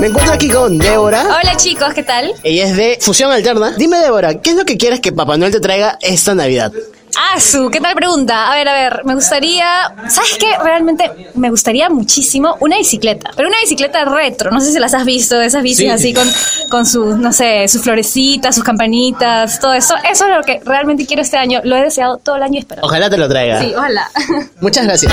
Me 0.00 0.06
encuentro 0.06 0.32
aquí 0.32 0.48
con 0.48 0.78
Débora. 0.78 1.22
Hola 1.24 1.56
chicos, 1.56 1.92
¿qué 1.92 2.02
tal? 2.02 2.32
Ella 2.42 2.64
es 2.64 2.76
de 2.76 2.98
Fusión 3.00 3.30
Alterna. 3.30 3.74
Dime, 3.76 3.98
Débora, 3.98 4.40
¿qué 4.40 4.50
es 4.50 4.56
lo 4.56 4.64
que 4.64 4.78
quieres 4.78 5.00
que 5.00 5.12
Papá 5.12 5.36
Noel 5.36 5.52
te 5.52 5.60
traiga 5.60 5.98
esta 6.00 6.34
Navidad? 6.34 6.72
Ah, 7.18 7.40
su, 7.40 7.70
¿qué 7.70 7.80
tal 7.80 7.94
pregunta? 7.94 8.50
A 8.50 8.54
ver, 8.54 8.68
a 8.68 8.72
ver, 8.74 9.04
me 9.04 9.14
gustaría, 9.14 9.66
¿sabes 10.08 10.36
qué? 10.38 10.46
Realmente 10.62 11.10
me 11.34 11.50
gustaría 11.50 11.88
muchísimo 11.90 12.56
una 12.60 12.76
bicicleta, 12.78 13.30
pero 13.36 13.48
una 13.48 13.58
bicicleta 13.60 14.04
retro, 14.04 14.50
no 14.50 14.60
sé 14.60 14.72
si 14.72 14.78
las 14.78 14.94
has 14.94 15.04
visto, 15.04 15.36
de 15.36 15.46
esas 15.46 15.62
bicis 15.62 15.80
Sí. 15.80 15.88
así 15.88 16.14
con, 16.14 16.28
con 16.70 16.86
sus, 16.86 17.16
no 17.16 17.32
sé, 17.32 17.66
sus 17.68 17.82
florecitas, 17.82 18.54
sus 18.54 18.64
campanitas, 18.64 19.58
todo 19.60 19.72
eso. 19.74 19.94
Eso 20.10 20.26
es 20.28 20.36
lo 20.36 20.42
que 20.42 20.60
realmente 20.64 21.06
quiero 21.06 21.22
este 21.22 21.36
año, 21.36 21.60
lo 21.64 21.76
he 21.76 21.82
deseado 21.82 22.18
todo 22.18 22.36
el 22.36 22.42
año 22.42 22.54
y 22.56 22.58
espero. 22.58 22.82
Ojalá 22.84 23.08
te 23.10 23.16
lo 23.16 23.28
traiga. 23.28 23.60
Sí, 23.60 23.72
ojalá. 23.76 24.10
Muchas 24.60 24.84
gracias. 24.84 25.12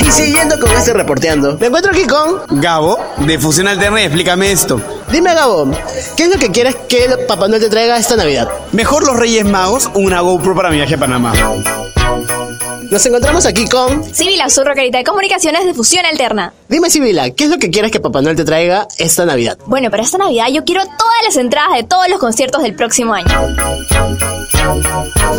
Y 0.00 0.10
siguiendo 0.10 0.58
con 0.60 0.70
este 0.72 0.92
reporteando, 0.92 1.56
me 1.58 1.66
encuentro 1.66 1.92
aquí 1.92 2.04
con... 2.06 2.60
Gabo, 2.60 2.98
de 3.18 3.38
Fusión 3.38 3.68
Alterna 3.68 4.00
y 4.02 4.04
explícame 4.04 4.50
esto. 4.52 4.80
Dime, 5.10 5.34
Gabo, 5.34 5.70
¿qué 6.16 6.24
es 6.24 6.30
lo 6.30 6.38
que 6.38 6.50
quieres 6.50 6.74
que 6.88 7.08
Papá 7.28 7.48
Noel 7.48 7.62
te 7.62 7.68
traiga 7.70 7.96
esta 7.96 8.16
Navidad? 8.16 8.48
Mejor 8.72 9.06
los 9.06 9.16
Reyes 9.16 9.44
Magos, 9.44 9.90
una 10.06 10.20
GoPro 10.20 10.54
para 10.54 10.70
mi 10.70 10.76
viaje 10.76 10.94
a 10.94 10.98
Panamá. 10.98 11.32
Nos 12.90 13.04
encontramos 13.04 13.44
aquí 13.46 13.66
con... 13.66 14.14
Sibila 14.14 14.48
Zurro, 14.48 14.74
carita 14.74 14.98
de 14.98 15.04
comunicaciones 15.04 15.64
de 15.64 15.74
fusión 15.74 16.06
alterna. 16.06 16.52
Dime, 16.68 16.88
Sibila, 16.88 17.30
¿qué 17.30 17.44
es 17.44 17.50
lo 17.50 17.58
que 17.58 17.70
quieres 17.70 17.90
que 17.90 18.00
Papá 18.00 18.22
Noel 18.22 18.36
te 18.36 18.44
traiga 18.44 18.86
esta 18.98 19.26
Navidad? 19.26 19.58
Bueno, 19.66 19.90
para 19.90 20.02
esta 20.02 20.18
Navidad 20.18 20.46
yo 20.52 20.64
quiero 20.64 20.82
todas 20.82 21.22
las 21.24 21.36
entradas 21.36 21.76
de 21.76 21.82
todos 21.82 22.08
los 22.08 22.20
conciertos 22.20 22.62
del 22.62 22.74
próximo 22.74 23.14
año. 23.14 23.26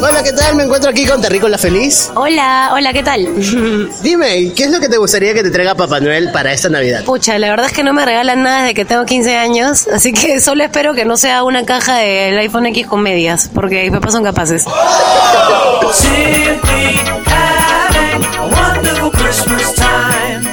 Hola, 0.02 0.24
¿qué 0.24 0.34
tal? 0.34 0.56
Me 0.56 0.64
encuentro 0.64 0.90
aquí 0.90 1.06
con 1.06 1.22
Terrícola 1.22 1.58
Feliz. 1.58 2.12
Hola, 2.16 2.72
hola, 2.74 2.94
¿qué 2.94 3.04
tal? 3.04 3.28
Dime, 4.02 4.54
¿qué 4.54 4.64
es 4.64 4.72
lo 4.72 4.80
que 4.80 4.90
te 4.90 4.98
gustaría 4.98 5.34
que 5.34 5.44
te 5.44 5.50
traiga 5.50 5.76
Papá 5.76 6.00
Noel 6.00 6.32
para 6.32 6.54
esta 6.54 6.70
Navidad? 6.70 7.04
Pucha, 7.04 7.38
la 7.40 7.50
verdad 7.50 7.68
es 7.68 7.74
que 7.74 7.84
no 7.84 7.94
me 7.94 8.06
regalan 8.06 8.44
nada 8.44 8.62
desde 8.62 8.74
que 8.74 8.86
tengo 8.86 9.06
15 9.06 9.36
años, 9.36 9.88
así 9.88 10.12
que 10.12 10.42
solo 10.42 10.64
espero 10.64 10.94
que 10.94 11.06
no 11.06 11.18
sea 11.18 11.44
una 11.44 11.66
caja 11.66 11.98
del 11.98 12.38
iPhone 12.40 12.66
X 12.68 12.88
con 12.88 13.02
medias, 13.02 13.50
porque 13.54 13.84
mis 13.84 13.92
papás 13.92 14.12
son 14.12 14.24
capaces. 14.24 14.66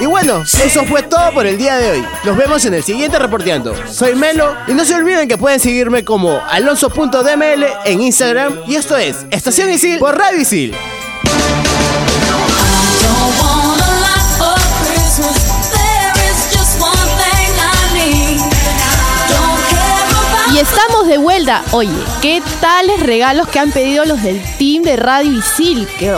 Y 0.01 0.07
bueno, 0.07 0.43
eso 0.43 0.85
fue 0.85 1.03
todo 1.03 1.33
por 1.33 1.47
el 1.47 1.57
día 1.57 1.77
de 1.77 1.93
hoy. 1.93 2.05
Nos 2.25 2.37
vemos 2.37 2.65
en 2.65 2.75
el 2.75 2.83
siguiente 2.83 3.19
reporteando. 3.19 3.75
Soy 3.91 4.15
Melo 4.15 4.55
y 4.67 4.73
no 4.73 4.85
se 4.85 4.95
olviden 4.95 5.29
que 5.29 5.39
pueden 5.39 5.61
seguirme 5.61 6.05
como 6.05 6.41
alonso.dml 6.51 7.65
en 7.85 8.03
Instagram 8.03 8.61
y 8.67 8.75
esto 8.75 8.97
es 8.97 9.25
Estación 9.31 9.71
Isil 9.71 9.99
por 9.99 10.17
Radio 10.19 10.41
Isil. 10.41 10.75
Y 20.53 20.59
estamos 20.59 21.07
de 21.09 21.19
vuelta. 21.19 21.65
Oye, 21.73 21.91
¿qué 22.21 22.43
tales 22.61 23.01
regalos 23.01 23.49
que 23.49 23.59
han 23.59 23.73
pedido 23.73 24.05
los 24.05 24.23
del 24.23 24.41
team 24.59 24.83
de 24.83 24.97
Radio 24.97 25.33
Isil? 25.33 25.89
Qué 25.99 26.13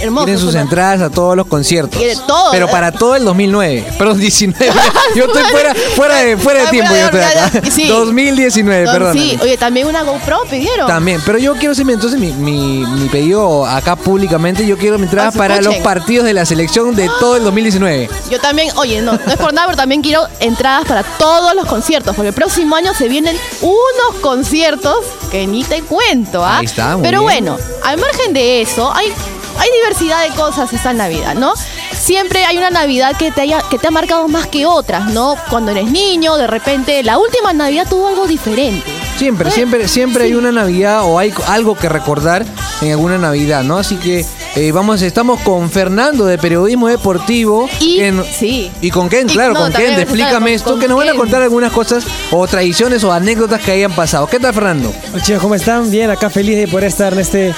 hermoso. 0.00 0.26
Tienen 0.26 0.42
sus 0.42 0.54
entradas 0.54 1.00
a 1.02 1.10
todos 1.10 1.36
los 1.36 1.46
conciertos. 1.46 1.96
Quiere 1.98 2.16
todo, 2.26 2.50
Pero 2.50 2.66
¿eh? 2.66 2.70
para 2.70 2.92
todo 2.92 3.16
el 3.16 3.24
2009. 3.24 3.84
Perdón, 3.98 4.18
19. 4.18 4.72
Yo 5.14 5.24
estoy 5.24 5.42
fuera, 5.50 5.74
fuera 5.96 6.16
de, 6.16 6.36
fuera 6.36 6.64
de 6.64 6.66
tiempo. 6.68 6.92
Yo 6.94 7.04
estoy 7.04 7.20
acá. 7.20 7.50
ya, 7.62 7.70
sí. 7.70 7.86
2019, 7.88 8.84
No, 8.84 8.92
perdón. 8.92 9.12
Sí, 9.14 9.38
oye, 9.42 9.56
también 9.56 9.86
una 9.86 10.02
GoPro 10.02 10.42
pidieron. 10.50 10.86
También, 10.86 11.20
pero 11.24 11.38
yo 11.38 11.54
quiero 11.54 11.72
hacerme 11.72 11.92
entonces 11.94 12.18
mi, 12.20 12.32
mi, 12.32 12.84
mi 12.86 13.08
pedido 13.08 13.66
acá 13.66 13.96
públicamente. 13.96 14.66
Yo 14.66 14.76
quiero 14.78 14.98
mi 14.98 15.04
entrada 15.04 15.28
Ah, 15.28 15.32
para 15.36 15.60
los 15.60 15.74
partidos 15.76 16.24
de 16.26 16.32
la 16.32 16.44
selección 16.46 16.94
de 16.94 17.10
todo 17.20 17.36
el 17.36 17.44
2019. 17.44 18.08
Yo 18.30 18.38
también, 18.40 18.70
oye, 18.76 19.00
no, 19.02 19.12
no 19.12 19.32
es 19.32 19.36
por 19.36 19.52
nada, 19.52 19.66
pero 19.66 19.76
también 19.76 20.00
quiero 20.02 20.26
entradas 20.40 20.86
para 20.86 21.02
todos 21.02 21.54
los 21.54 21.66
conciertos, 21.66 22.14
porque 22.14 22.28
el 22.28 22.34
próximo 22.34 22.76
año 22.76 22.94
se 22.94 23.08
vienen 23.08 23.36
unos 23.60 24.20
conciertos 24.20 24.96
que 25.30 25.46
ni 25.46 25.64
te 25.64 25.82
cuento, 25.82 26.44
¿ah? 26.44 26.58
Ahí 26.58 26.64
está, 26.66 26.96
muy 26.96 27.02
Pero 27.02 27.20
bien. 27.20 27.44
bueno, 27.44 27.58
al 27.84 27.98
margen 27.98 28.32
de 28.32 28.62
eso, 28.62 28.92
hay, 28.94 29.12
hay 29.58 29.68
diversidad 29.80 30.22
de 30.28 30.34
cosas 30.34 30.72
esta 30.72 30.92
Navidad, 30.92 31.34
¿no? 31.34 31.52
Siempre 31.92 32.44
hay 32.44 32.56
una 32.58 32.70
Navidad 32.70 33.16
que 33.16 33.30
te, 33.32 33.42
haya, 33.42 33.62
que 33.68 33.78
te 33.78 33.88
ha 33.88 33.90
marcado 33.90 34.28
más 34.28 34.46
que 34.46 34.66
otras, 34.66 35.06
¿no? 35.10 35.36
Cuando 35.50 35.72
eres 35.72 35.90
niño, 35.90 36.36
de 36.36 36.46
repente, 36.46 37.02
la 37.02 37.18
última 37.18 37.52
Navidad 37.52 37.86
tuvo 37.88 38.08
algo 38.08 38.26
diferente. 38.26 38.90
Siempre, 39.18 39.48
Eh, 39.48 39.52
siempre, 39.52 39.88
siempre 39.88 40.24
hay 40.24 40.34
una 40.34 40.52
Navidad 40.52 41.02
o 41.04 41.18
hay 41.18 41.32
algo 41.48 41.76
que 41.76 41.88
recordar 41.88 42.46
en 42.80 42.92
alguna 42.92 43.18
Navidad, 43.18 43.64
¿no? 43.64 43.76
Así 43.78 43.96
que 43.96 44.24
eh, 44.54 44.72
vamos, 44.72 45.02
estamos 45.02 45.40
con 45.40 45.70
Fernando 45.70 46.24
de 46.24 46.38
Periodismo 46.38 46.86
Deportivo. 46.88 47.68
Y, 47.80 48.00
sí. 48.32 48.70
Y 48.80 48.90
con 48.90 49.08
Ken, 49.08 49.28
Y- 49.28 49.32
claro, 49.32 49.54
no, 49.54 49.60
con 49.60 49.72
Ken, 49.72 49.98
explícame 49.98 50.38
con- 50.38 50.48
esto, 50.48 50.70
con 50.70 50.80
que 50.80 50.88
nos 50.88 50.96
van 50.98 51.08
a 51.08 51.14
contar 51.14 51.42
algunas 51.42 51.72
cosas 51.72 52.04
o 52.30 52.46
tradiciones 52.46 53.02
o 53.04 53.12
anécdotas 53.12 53.60
que 53.60 53.72
hayan 53.72 53.92
pasado. 53.92 54.28
¿Qué 54.28 54.38
tal, 54.38 54.54
Fernando? 54.54 54.92
Hola 55.12 55.22
chicos, 55.22 55.42
¿cómo 55.42 55.54
están? 55.56 55.90
Bien, 55.90 56.10
acá 56.10 56.30
feliz 56.30 56.56
de 56.56 56.68
poder 56.68 56.84
estar 56.88 57.12
en 57.12 57.18
este 57.18 57.54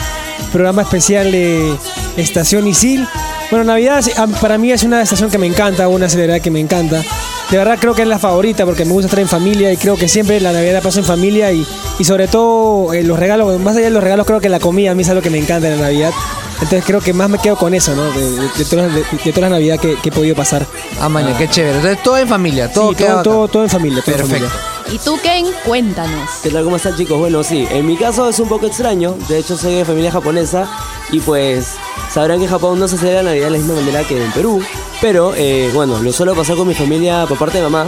programa 0.53 0.83
especial 0.83 1.31
de 1.33 1.75
Estación 2.17 2.67
Isil. 2.67 3.07
Bueno, 3.51 3.65
Navidad 3.65 4.05
am- 4.17 4.33
para 4.33 4.59
mí 4.59 4.71
es 4.73 4.83
una 4.85 5.03
estación 5.03 5.31
que 5.31 5.39
me 5.39 5.47
encanta, 5.47 5.89
una 5.89 6.09
celebridad 6.09 6.41
que 6.41 6.51
me 6.51 6.61
encanta. 6.61 7.03
De 7.51 7.57
verdad 7.59 7.79
creo 7.81 7.95
que 7.95 8.03
es 8.03 8.09
la 8.09 8.19
favorita 8.21 8.65
porque 8.65 8.85
me 8.85 8.93
gusta 8.93 9.07
estar 9.07 9.19
en 9.19 9.29
familia 9.29 9.73
y 9.73 9.77
creo 9.77 9.97
que 9.97 10.09
siempre 10.09 10.41
la 10.41 10.53
Navidad 10.53 10.75
la 10.75 10.81
paso 10.81 11.01
en 11.01 11.05
familia 11.05 11.51
y, 11.51 11.67
y 11.99 12.05
sobre 12.05 12.29
todo 12.29 12.93
eh, 12.93 13.03
los 13.03 13.19
regalos, 13.19 13.59
más 13.61 13.75
allá 13.75 13.87
de 13.87 13.91
los 13.91 14.03
regalos 14.05 14.25
creo 14.25 14.41
que 14.41 14.49
la 14.49 14.61
comida 14.61 14.93
a 14.93 14.95
mí 14.95 15.03
es 15.03 15.09
algo 15.09 15.21
que 15.21 15.31
me 15.31 15.39
encanta 15.39 15.67
en 15.69 15.77
la 15.77 15.83
Navidad. 15.83 16.13
Entonces 16.55 16.85
creo 16.87 17.01
que 17.01 17.13
más 17.13 17.29
me 17.29 17.39
quedo 17.39 17.57
con 17.57 17.75
eso, 17.75 17.97
¿no? 17.97 18.05
De, 18.13 18.21
de- 18.31 18.49
de 18.59 18.65
todas, 18.67 18.95
de, 18.95 19.03
todas 19.33 19.41
las 19.41 19.51
Navidades 19.51 19.81
que, 19.81 19.97
que 19.97 20.11
he 20.11 20.13
podido 20.13 20.37
pasar. 20.37 20.65
Ah, 21.01 21.09
maña, 21.09 21.37
qué 21.37 21.49
chévere. 21.49 21.77
Entonces, 21.77 22.03
todo 22.05 22.19
en 22.19 22.29
familia, 22.29 22.71
todo 22.73 22.91
Sí, 22.91 22.97
todo, 23.05 23.23
todo, 23.23 23.49
todo 23.49 23.63
en 23.65 23.71
familia. 23.71 24.03
todo 24.03 24.15
en 24.15 24.21
Perfecto. 24.21 24.47
familia. 24.49 24.70
Y 24.93 24.99
tú, 24.99 25.19
Ken, 25.23 25.47
cuéntanos. 25.65 26.29
¿Qué 26.43 26.51
tal? 26.51 26.65
¿Cómo 26.65 26.75
están 26.75 26.97
chicos? 26.97 27.17
Bueno, 27.17 27.45
sí, 27.45 27.67
en 27.71 27.87
mi 27.87 27.97
caso 27.97 28.29
es 28.29 28.41
un 28.41 28.49
poco 28.49 28.67
extraño. 28.67 29.15
De 29.29 29.39
hecho, 29.39 29.57
soy 29.57 29.75
de 29.75 29.85
familia 29.85 30.11
japonesa 30.11 30.69
y 31.13 31.21
pues 31.21 31.77
sabrán 32.13 32.39
que 32.39 32.45
en 32.47 32.51
Japón 32.51 32.81
no 32.81 32.89
se 32.89 32.99
celebra 32.99 33.23
Navidad 33.23 33.45
de 33.45 33.51
la 33.53 33.59
misma 33.59 33.75
manera 33.75 34.03
que 34.03 34.25
en 34.25 34.33
Perú. 34.33 34.61
Pero 35.01 35.33
eh, 35.37 35.71
bueno, 35.73 36.03
lo 36.03 36.13
suelo 36.13 36.35
pasar 36.35 36.57
con 36.57 36.67
mi 36.67 36.75
familia 36.75 37.25
por 37.29 37.39
parte 37.39 37.59
de 37.59 37.65
mamá. 37.65 37.87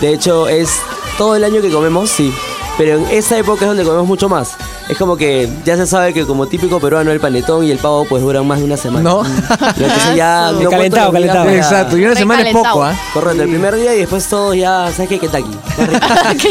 De 0.00 0.14
hecho, 0.14 0.48
es 0.48 0.80
todo 1.18 1.36
el 1.36 1.44
año 1.44 1.60
que 1.60 1.70
comemos, 1.70 2.08
sí. 2.08 2.32
Pero 2.78 2.96
en 2.96 3.06
esa 3.10 3.36
época 3.36 3.66
es 3.66 3.68
donde 3.68 3.84
comemos 3.84 4.06
mucho 4.06 4.30
más. 4.30 4.56
Es 4.88 4.96
como 4.96 5.16
que 5.16 5.48
ya 5.64 5.76
se 5.76 5.86
sabe 5.86 6.14
que 6.14 6.24
como 6.24 6.46
típico 6.46 6.80
peruano 6.80 7.10
el 7.12 7.20
panetón 7.20 7.64
y 7.64 7.70
el 7.70 7.78
pavo 7.78 8.06
pues 8.06 8.22
duran 8.22 8.46
más 8.46 8.58
de 8.58 8.64
una 8.64 8.76
semana. 8.76 9.02
No. 9.02 9.22
Entonces 9.24 10.14
ya 10.16 10.50
no 10.52 10.70
Calentado, 10.70 11.12
calentado. 11.12 11.44
para- 11.44 11.56
Exacto, 11.56 11.96
y 11.98 12.04
una 12.04 12.14
semana 12.14 12.42
es 12.42 12.52
poco, 12.54 12.82
¿ah? 12.84 12.94
Correcto, 13.12 13.42
el 13.42 13.48
primer 13.50 13.76
día 13.76 13.94
y 13.94 13.98
después 13.98 14.26
todos 14.28 14.56
ya, 14.56 14.90
¿sabes 14.92 15.08
qué? 15.08 15.18
Kentucky. 15.18 15.58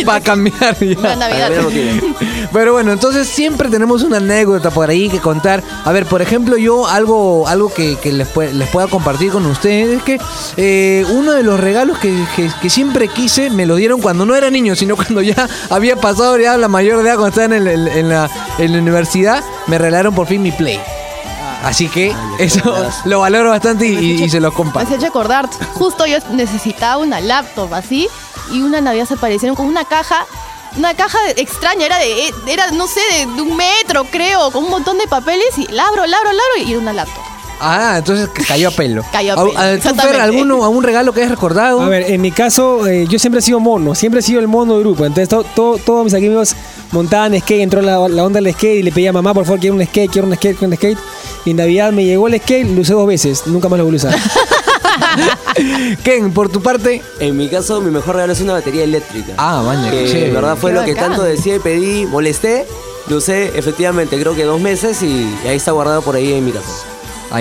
Va 0.08 0.16
a 0.16 0.22
cambiar 0.22 0.78
ya. 0.80 1.16
Navidad. 1.16 1.50
Para 1.50 1.62
lo 1.62 1.70
Pero 2.54 2.74
bueno, 2.74 2.92
entonces 2.92 3.28
siempre 3.28 3.70
tenemos 3.70 4.04
una 4.04 4.18
anécdota 4.18 4.70
por 4.72 4.90
ahí 4.90 5.10
que 5.10 5.20
contar. 5.20 5.64
A 5.84 5.92
ver, 5.92 6.06
por 6.06 6.22
ejemplo, 6.22 6.58
yo 6.58 6.88
algo, 6.88 7.48
algo 7.48 7.74
que, 7.74 7.96
que 7.98 8.12
les, 8.14 8.28
les 8.54 8.70
pueda 8.70 8.88
compartir 8.88 9.32
con 9.32 9.46
ustedes 9.48 9.98
es 9.98 10.04
que 10.04 10.20
eh, 10.58 11.06
uno 11.10 11.32
de 11.34 11.44
los 11.44 11.60
regalos 11.60 11.98
que, 11.98 12.14
que- 12.36 12.50
que 12.62 12.70
siempre 12.70 13.08
quise 13.08 13.50
me 13.50 13.66
lo 13.66 13.76
dieron 13.76 14.00
cuando 14.02 14.26
no 14.26 14.36
era 14.36 14.50
niño, 14.50 14.76
sino 14.76 14.96
cuando 14.96 15.22
ya 15.22 15.48
había 15.70 15.96
pasado 15.96 16.38
ya 16.38 16.56
la 16.58 16.68
mayor 16.68 17.00
edad, 17.06 17.16
cuando 17.18 17.28
estaba 17.30 17.56
en, 17.56 17.68
el- 17.68 17.88
en 17.88 18.10
la, 18.10 18.27
en 18.58 18.72
la 18.72 18.80
universidad, 18.80 19.44
me 19.68 19.78
regalaron 19.78 20.14
por 20.14 20.28
fin 20.28 20.42
mi 20.42 20.52
Play. 20.52 20.80
Así 21.64 21.90
que 21.90 22.16
eso 22.40 22.76
lo 23.06 23.20
valoro 23.20 23.50
bastante 23.50 23.88
y, 23.88 24.30
se 24.30 24.40
los 24.40 24.54
Me 24.54 24.58
comparto. 24.58 24.94
has 24.94 24.98
hecho 24.98 25.08
acordar, 25.08 25.50
justo 25.74 26.06
yo 26.06 26.18
necesitaba 26.32 26.98
una 26.98 27.20
laptop 27.20 27.74
así 27.74 28.08
y 28.52 28.62
una 28.62 28.82
Navidad 28.82 29.06
se 29.06 29.16
aparecieron 29.16 29.56
con 29.56 29.66
una 29.66 29.84
caja, 29.86 30.26
una 30.78 30.94
caja 30.94 31.18
extraña, 31.36 31.86
era 31.86 31.98
de, 31.98 32.34
era 32.48 32.72
no 32.72 32.88
sé, 32.88 33.02
de, 33.12 33.26
de 33.34 33.42
un 33.42 33.58
metro 33.58 34.06
creo, 34.06 34.52
con 34.52 34.66
un 34.66 34.70
montón 34.70 34.98
de 34.98 35.08
papeles 35.08 35.58
y 35.58 35.68
la 35.68 35.88
abro, 35.88 36.06
la 36.06 36.18
abro, 36.18 36.32
la 36.32 36.42
abro 36.44 36.68
y 36.68 36.72
era 36.72 36.80
una 36.80 36.94
laptop. 36.94 37.37
Ah, 37.60 37.96
entonces 37.98 38.30
cayó 38.48 38.68
a 38.70 38.72
pelo. 38.72 39.04
Cayó 39.12 39.32
a 39.32 39.34
¿A- 39.34 39.38
pelo, 39.46 39.50
a- 39.50 39.54
¿Tú, 39.54 39.60
Fer, 39.62 39.76
exactamente. 39.78 40.22
alguno, 40.22 40.64
algún 40.64 40.84
regalo 40.84 41.12
que 41.14 41.22
hayas 41.22 41.32
recordado? 41.32 41.82
A 41.82 41.90
ver, 41.90 42.12
en 42.12 42.22
mi 42.22 42.32
caso, 42.32 42.86
eh, 42.88 43.06
yo 43.10 43.18
siempre 43.20 43.40
he 43.40 43.42
sido 43.42 43.60
mono, 43.60 43.96
siempre 43.96 44.20
he 44.20 44.24
sido 44.24 44.40
el 44.40 44.48
mono 44.48 44.74
del 44.76 44.84
grupo. 44.84 45.06
Entonces, 45.06 45.30
to- 45.30 45.44
to- 45.56 45.80
todos 45.84 46.04
mis 46.06 46.14
amigos 46.14 46.56
montaban 46.92 47.38
skate, 47.40 47.62
entró 47.62 47.82
la, 47.82 48.08
la 48.10 48.24
onda 48.24 48.40
del 48.42 48.54
skate 48.54 48.80
y 48.80 48.84
le 48.84 48.92
pedía 48.92 49.10
a 49.10 49.14
mamá, 49.14 49.34
por 49.34 49.46
favor, 49.46 49.60
quiero 49.60 49.76
un 49.76 49.84
skate, 49.86 50.12
quiero 50.12 50.28
un 50.28 50.36
skate, 50.36 50.58
quiero 50.58 50.72
un 50.72 50.78
skate. 50.78 50.98
Y 51.46 51.52
en 51.52 51.58
Navidad 51.58 51.92
me 51.92 52.04
llegó 52.06 52.28
el 52.28 52.40
skate, 52.40 52.68
lo 52.68 52.82
usé 52.82 52.94
dos 52.94 53.08
veces, 53.08 53.44
nunca 53.48 53.70
más 53.70 53.78
lo 53.80 53.86
volví 53.86 53.98
a 53.98 54.08
usar. 54.08 54.16
Ken, 56.04 56.32
por 56.34 56.50
tu 56.50 56.62
parte. 56.62 57.02
En 57.20 57.38
mi 57.38 57.48
caso, 57.50 57.82
mi 57.82 57.90
mejor 57.92 58.16
regalo 58.16 58.34
es 58.34 58.42
una 58.42 58.54
batería 58.54 58.84
eléctrica. 58.84 59.34
Ah, 59.38 59.64
maña, 59.66 59.90
que 59.92 60.28
en 60.28 60.34
verdad 60.34 60.56
fue 60.58 60.72
Qué 60.72 60.78
lo 60.80 60.86
que 60.86 60.96
tanto 60.96 61.24
decía 61.24 61.56
y 61.56 61.60
pedí, 61.60 62.06
molesté. 62.06 62.66
Lo 63.08 63.18
usé 63.18 63.58
efectivamente, 63.58 64.20
creo 64.20 64.36
que 64.36 64.44
dos 64.44 64.60
meses 64.60 65.02
y, 65.02 65.06
y 65.44 65.48
ahí 65.48 65.56
está 65.56 65.72
guardado 65.72 66.02
por 66.02 66.16
ahí 66.16 66.34
en 66.34 66.46
mi 66.46 66.52
casa. 66.52 66.68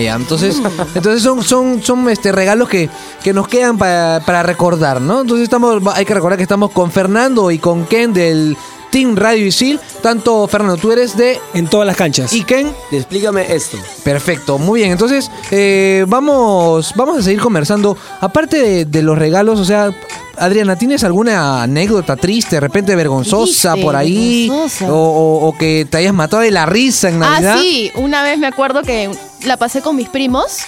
Ya. 0.00 0.14
Entonces, 0.14 0.61
entonces 0.95 1.23
son, 1.23 1.43
son, 1.43 1.83
son 1.83 2.09
este, 2.09 2.33
regalos 2.33 2.69
que, 2.69 2.90
que 3.23 3.33
nos 3.33 3.49
quedan 3.49 3.78
para, 3.78 4.21
para 4.25 4.43
recordar, 4.43 5.00
¿no? 5.00 5.23
Entonces 5.23 5.45
estamos, 5.45 5.81
hay 5.95 6.05
que 6.05 6.14
recordar 6.14 6.37
que 6.37 6.43
estamos 6.43 6.71
con 6.71 6.90
Fernando 6.90 7.50
y 7.50 7.59
con 7.59 7.87
Ken 7.87 8.12
del 8.12 8.57
Team 8.96 9.14
Radio 9.14 9.44
Isil. 9.46 9.78
Tanto, 10.00 10.48
Fernando, 10.48 10.78
tú 10.78 10.90
eres 10.90 11.18
de... 11.18 11.38
En 11.52 11.66
todas 11.66 11.86
las 11.86 11.96
canchas. 11.98 12.32
¿Y 12.32 12.44
Ken? 12.44 12.72
Explícame 12.90 13.54
esto. 13.54 13.76
Perfecto, 14.02 14.56
muy 14.56 14.80
bien. 14.80 14.92
Entonces, 14.92 15.30
eh, 15.50 16.06
vamos, 16.08 16.94
vamos 16.96 17.18
a 17.18 17.22
seguir 17.22 17.40
conversando. 17.42 17.94
Aparte 18.22 18.58
de, 18.58 18.84
de 18.86 19.02
los 19.02 19.18
regalos, 19.18 19.60
o 19.60 19.66
sea, 19.66 19.92
Adriana, 20.38 20.76
¿tienes 20.76 21.04
alguna 21.04 21.62
anécdota 21.62 22.16
triste, 22.16 22.56
de 22.56 22.60
repente 22.60 22.96
vergonzosa 22.96 23.72
Triste, 23.72 23.84
por 23.84 23.96
ahí? 23.96 24.48
vergonzosa. 24.48 24.90
O, 24.90 24.96
o- 24.96 25.46
o 25.48 25.58
que 25.58 25.86
te 25.90 25.98
hayas 25.98 26.14
matado 26.14 26.42
de 26.42 26.50
la 26.50 26.64
risa 26.64 27.10
en 27.10 27.18
Navidad? 27.18 27.56
Ah, 27.58 27.60
sí, 27.60 27.90
una 27.96 28.22
vez 28.22 28.38
me 28.38 28.46
acuerdo 28.46 28.80
que 28.82 29.10
la 29.44 29.58
pasé 29.58 29.82
con 29.82 29.94
mis 29.96 30.08
primos 30.08 30.58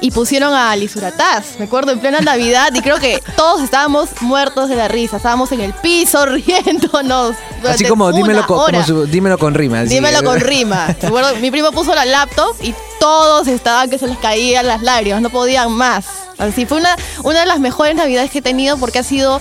y 0.00 0.10
pusieron 0.12 0.54
a 0.54 0.74
Lisurataz, 0.76 1.58
me 1.58 1.64
acuerdo 1.64 1.90
en 1.92 1.98
plena 1.98 2.20
Navidad 2.20 2.68
y 2.74 2.80
creo 2.82 2.98
que 2.98 3.20
todos 3.36 3.60
estábamos 3.62 4.10
muertos 4.20 4.68
de 4.68 4.76
la 4.76 4.86
risa, 4.88 5.16
estábamos 5.16 5.50
en 5.52 5.60
el 5.60 5.72
piso 5.74 6.24
riéndonos. 6.62 7.34
Así 7.68 7.84
como 7.84 8.12
dímelo 8.12 8.46
con, 8.46 8.66
como 8.66 8.84
su- 8.84 9.06
dímelo 9.06 9.38
con 9.38 9.54
rima. 9.54 9.80
así. 9.80 9.94
Dímelo 9.94 10.22
con 10.22 10.38
rima. 10.40 10.94
Me 11.02 11.08
acuerdo, 11.08 11.34
mi 11.36 11.50
primo 11.50 11.72
puso 11.72 11.94
la 11.94 12.04
laptop 12.04 12.54
y 12.62 12.74
todos 13.00 13.48
estaban 13.48 13.90
que 13.90 13.98
se 13.98 14.06
les 14.06 14.18
caían 14.18 14.66
las 14.66 14.82
lágrimas, 14.82 15.20
no 15.20 15.30
podían 15.30 15.72
más. 15.72 16.06
Así 16.38 16.66
fue 16.66 16.78
una, 16.78 16.94
una 17.24 17.40
de 17.40 17.46
las 17.46 17.58
mejores 17.58 17.96
navidades 17.96 18.30
que 18.30 18.38
he 18.38 18.42
tenido 18.42 18.76
porque 18.78 19.00
ha 19.00 19.02
sido. 19.02 19.40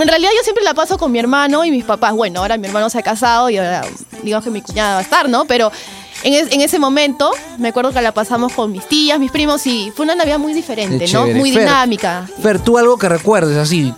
En 0.00 0.08
realidad 0.08 0.30
yo 0.34 0.42
siempre 0.42 0.64
la 0.64 0.72
paso 0.72 0.96
con 0.96 1.12
mi 1.12 1.18
hermano 1.18 1.62
y 1.66 1.70
mis 1.70 1.84
papás. 1.84 2.14
Bueno, 2.14 2.40
ahora 2.40 2.56
mi 2.56 2.66
hermano 2.66 2.88
se 2.88 2.98
ha 2.98 3.02
casado 3.02 3.50
y 3.50 3.58
ahora 3.58 3.82
digamos 4.22 4.42
que 4.44 4.50
mi 4.50 4.62
cuñada 4.62 4.94
va 4.94 4.98
a 5.00 5.02
estar, 5.02 5.28
¿no? 5.28 5.44
Pero 5.44 5.70
en, 6.24 6.34
es- 6.34 6.52
en 6.52 6.60
ese 6.60 6.78
momento, 6.78 7.30
me 7.58 7.68
acuerdo 7.68 7.92
que 7.92 8.00
la 8.02 8.12
pasamos 8.12 8.52
con 8.52 8.72
mis 8.72 8.86
tías, 8.88 9.18
mis 9.20 9.30
primos 9.30 9.64
y 9.66 9.92
fue 9.94 10.04
una 10.04 10.14
Navidad 10.16 10.38
muy 10.38 10.52
diferente, 10.54 11.04
Qué 11.04 11.12
¿no? 11.12 11.20
chévere. 11.22 11.38
Muy 11.38 11.52
Fer. 11.52 11.60
dinámica. 11.62 12.28
Fer, 12.42 12.58
tú 12.58 12.76
algo 12.78 12.96
que 12.98 13.08
recuerdes 13.08 13.56
así, 13.56 13.92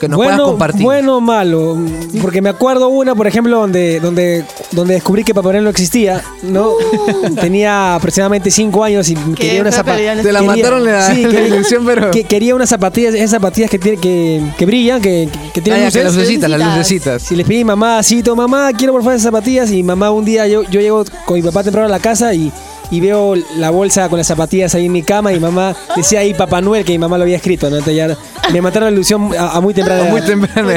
que 0.00 0.08
nos 0.08 0.16
puedas 0.18 0.32
bueno, 0.36 0.50
compartir. 0.50 0.82
bueno 0.82 1.16
o 1.16 1.20
malo, 1.20 1.76
porque 2.20 2.42
me 2.42 2.48
acuerdo 2.50 2.88
una, 2.88 3.14
por 3.14 3.26
ejemplo, 3.26 3.58
donde, 3.58 3.98
donde, 4.00 4.44
donde 4.72 4.94
descubrí 4.94 5.24
que 5.24 5.34
Papá 5.34 5.52
Noel 5.52 5.64
no 5.64 5.70
existía, 5.70 6.22
¿no? 6.42 6.72
Tenía 7.40 7.94
aproximadamente 7.94 8.50
5 8.50 8.84
años 8.84 9.08
y 9.08 9.14
quería 9.34 9.60
una 9.62 9.72
zapatilla. 9.72 10.20
Te 10.22 10.32
la 10.32 10.42
mataron 10.42 10.84
la- 10.84 11.08
la 11.14 11.40
ilusión, 11.40 11.84
pero- 11.86 12.10
que, 12.10 12.24
quería 12.24 12.54
unas 12.54 12.68
zapatillas, 12.68 13.14
esas 13.14 13.30
zapatillas 13.30 13.70
que, 13.70 13.78
tiene, 13.78 13.98
que, 13.98 14.42
que 14.58 14.66
brillan, 14.66 15.00
que, 15.00 15.28
que, 15.32 15.50
que 15.54 15.60
tienen 15.60 15.82
Ah, 15.82 15.86
luces. 15.86 16.04
lucecitas, 16.14 16.50
las 16.50 16.76
lucecitas. 16.76 17.32
Y 17.32 17.36
les 17.36 17.46
pedí 17.46 17.64
mamá, 17.64 18.02
cito, 18.02 18.36
mamá, 18.36 18.70
quiero 18.76 18.92
por 18.92 19.02
favor 19.02 19.14
esas 19.14 19.24
zapatillas. 19.24 19.70
Y 19.72 19.82
mamá, 19.82 20.10
un 20.10 20.24
día 20.24 20.46
yo, 20.46 20.62
yo 20.64 20.80
llego 20.80 21.04
con 21.24 21.36
mi 21.36 21.42
papá 21.42 21.62
temprano 21.62 21.86
a 21.86 21.90
la 21.90 22.00
casa 22.00 22.34
y, 22.34 22.52
y 22.90 23.00
veo 23.00 23.34
la 23.56 23.70
bolsa 23.70 24.08
con 24.08 24.18
las 24.18 24.26
zapatillas 24.26 24.74
ahí 24.74 24.86
en 24.86 24.92
mi 24.92 25.02
cama. 25.02 25.32
Y 25.32 25.40
mamá 25.40 25.74
decía 25.94 26.20
ahí 26.20 26.34
Papá 26.34 26.60
Noel, 26.60 26.84
que 26.84 26.92
mi 26.92 26.98
mamá 26.98 27.16
lo 27.18 27.24
había 27.24 27.36
escrito. 27.36 27.68
¿no? 27.70 27.76
Entonces 27.76 27.96
ya 27.96 28.16
me 28.52 28.62
mataron 28.62 28.88
la 28.88 28.92
ilusión 28.92 29.30
a, 29.38 29.56
a 29.56 29.60
muy 29.60 29.74
temprana 29.74 30.02
edad. 30.02 30.10
Muy 30.10 30.22
temprano. 30.22 30.68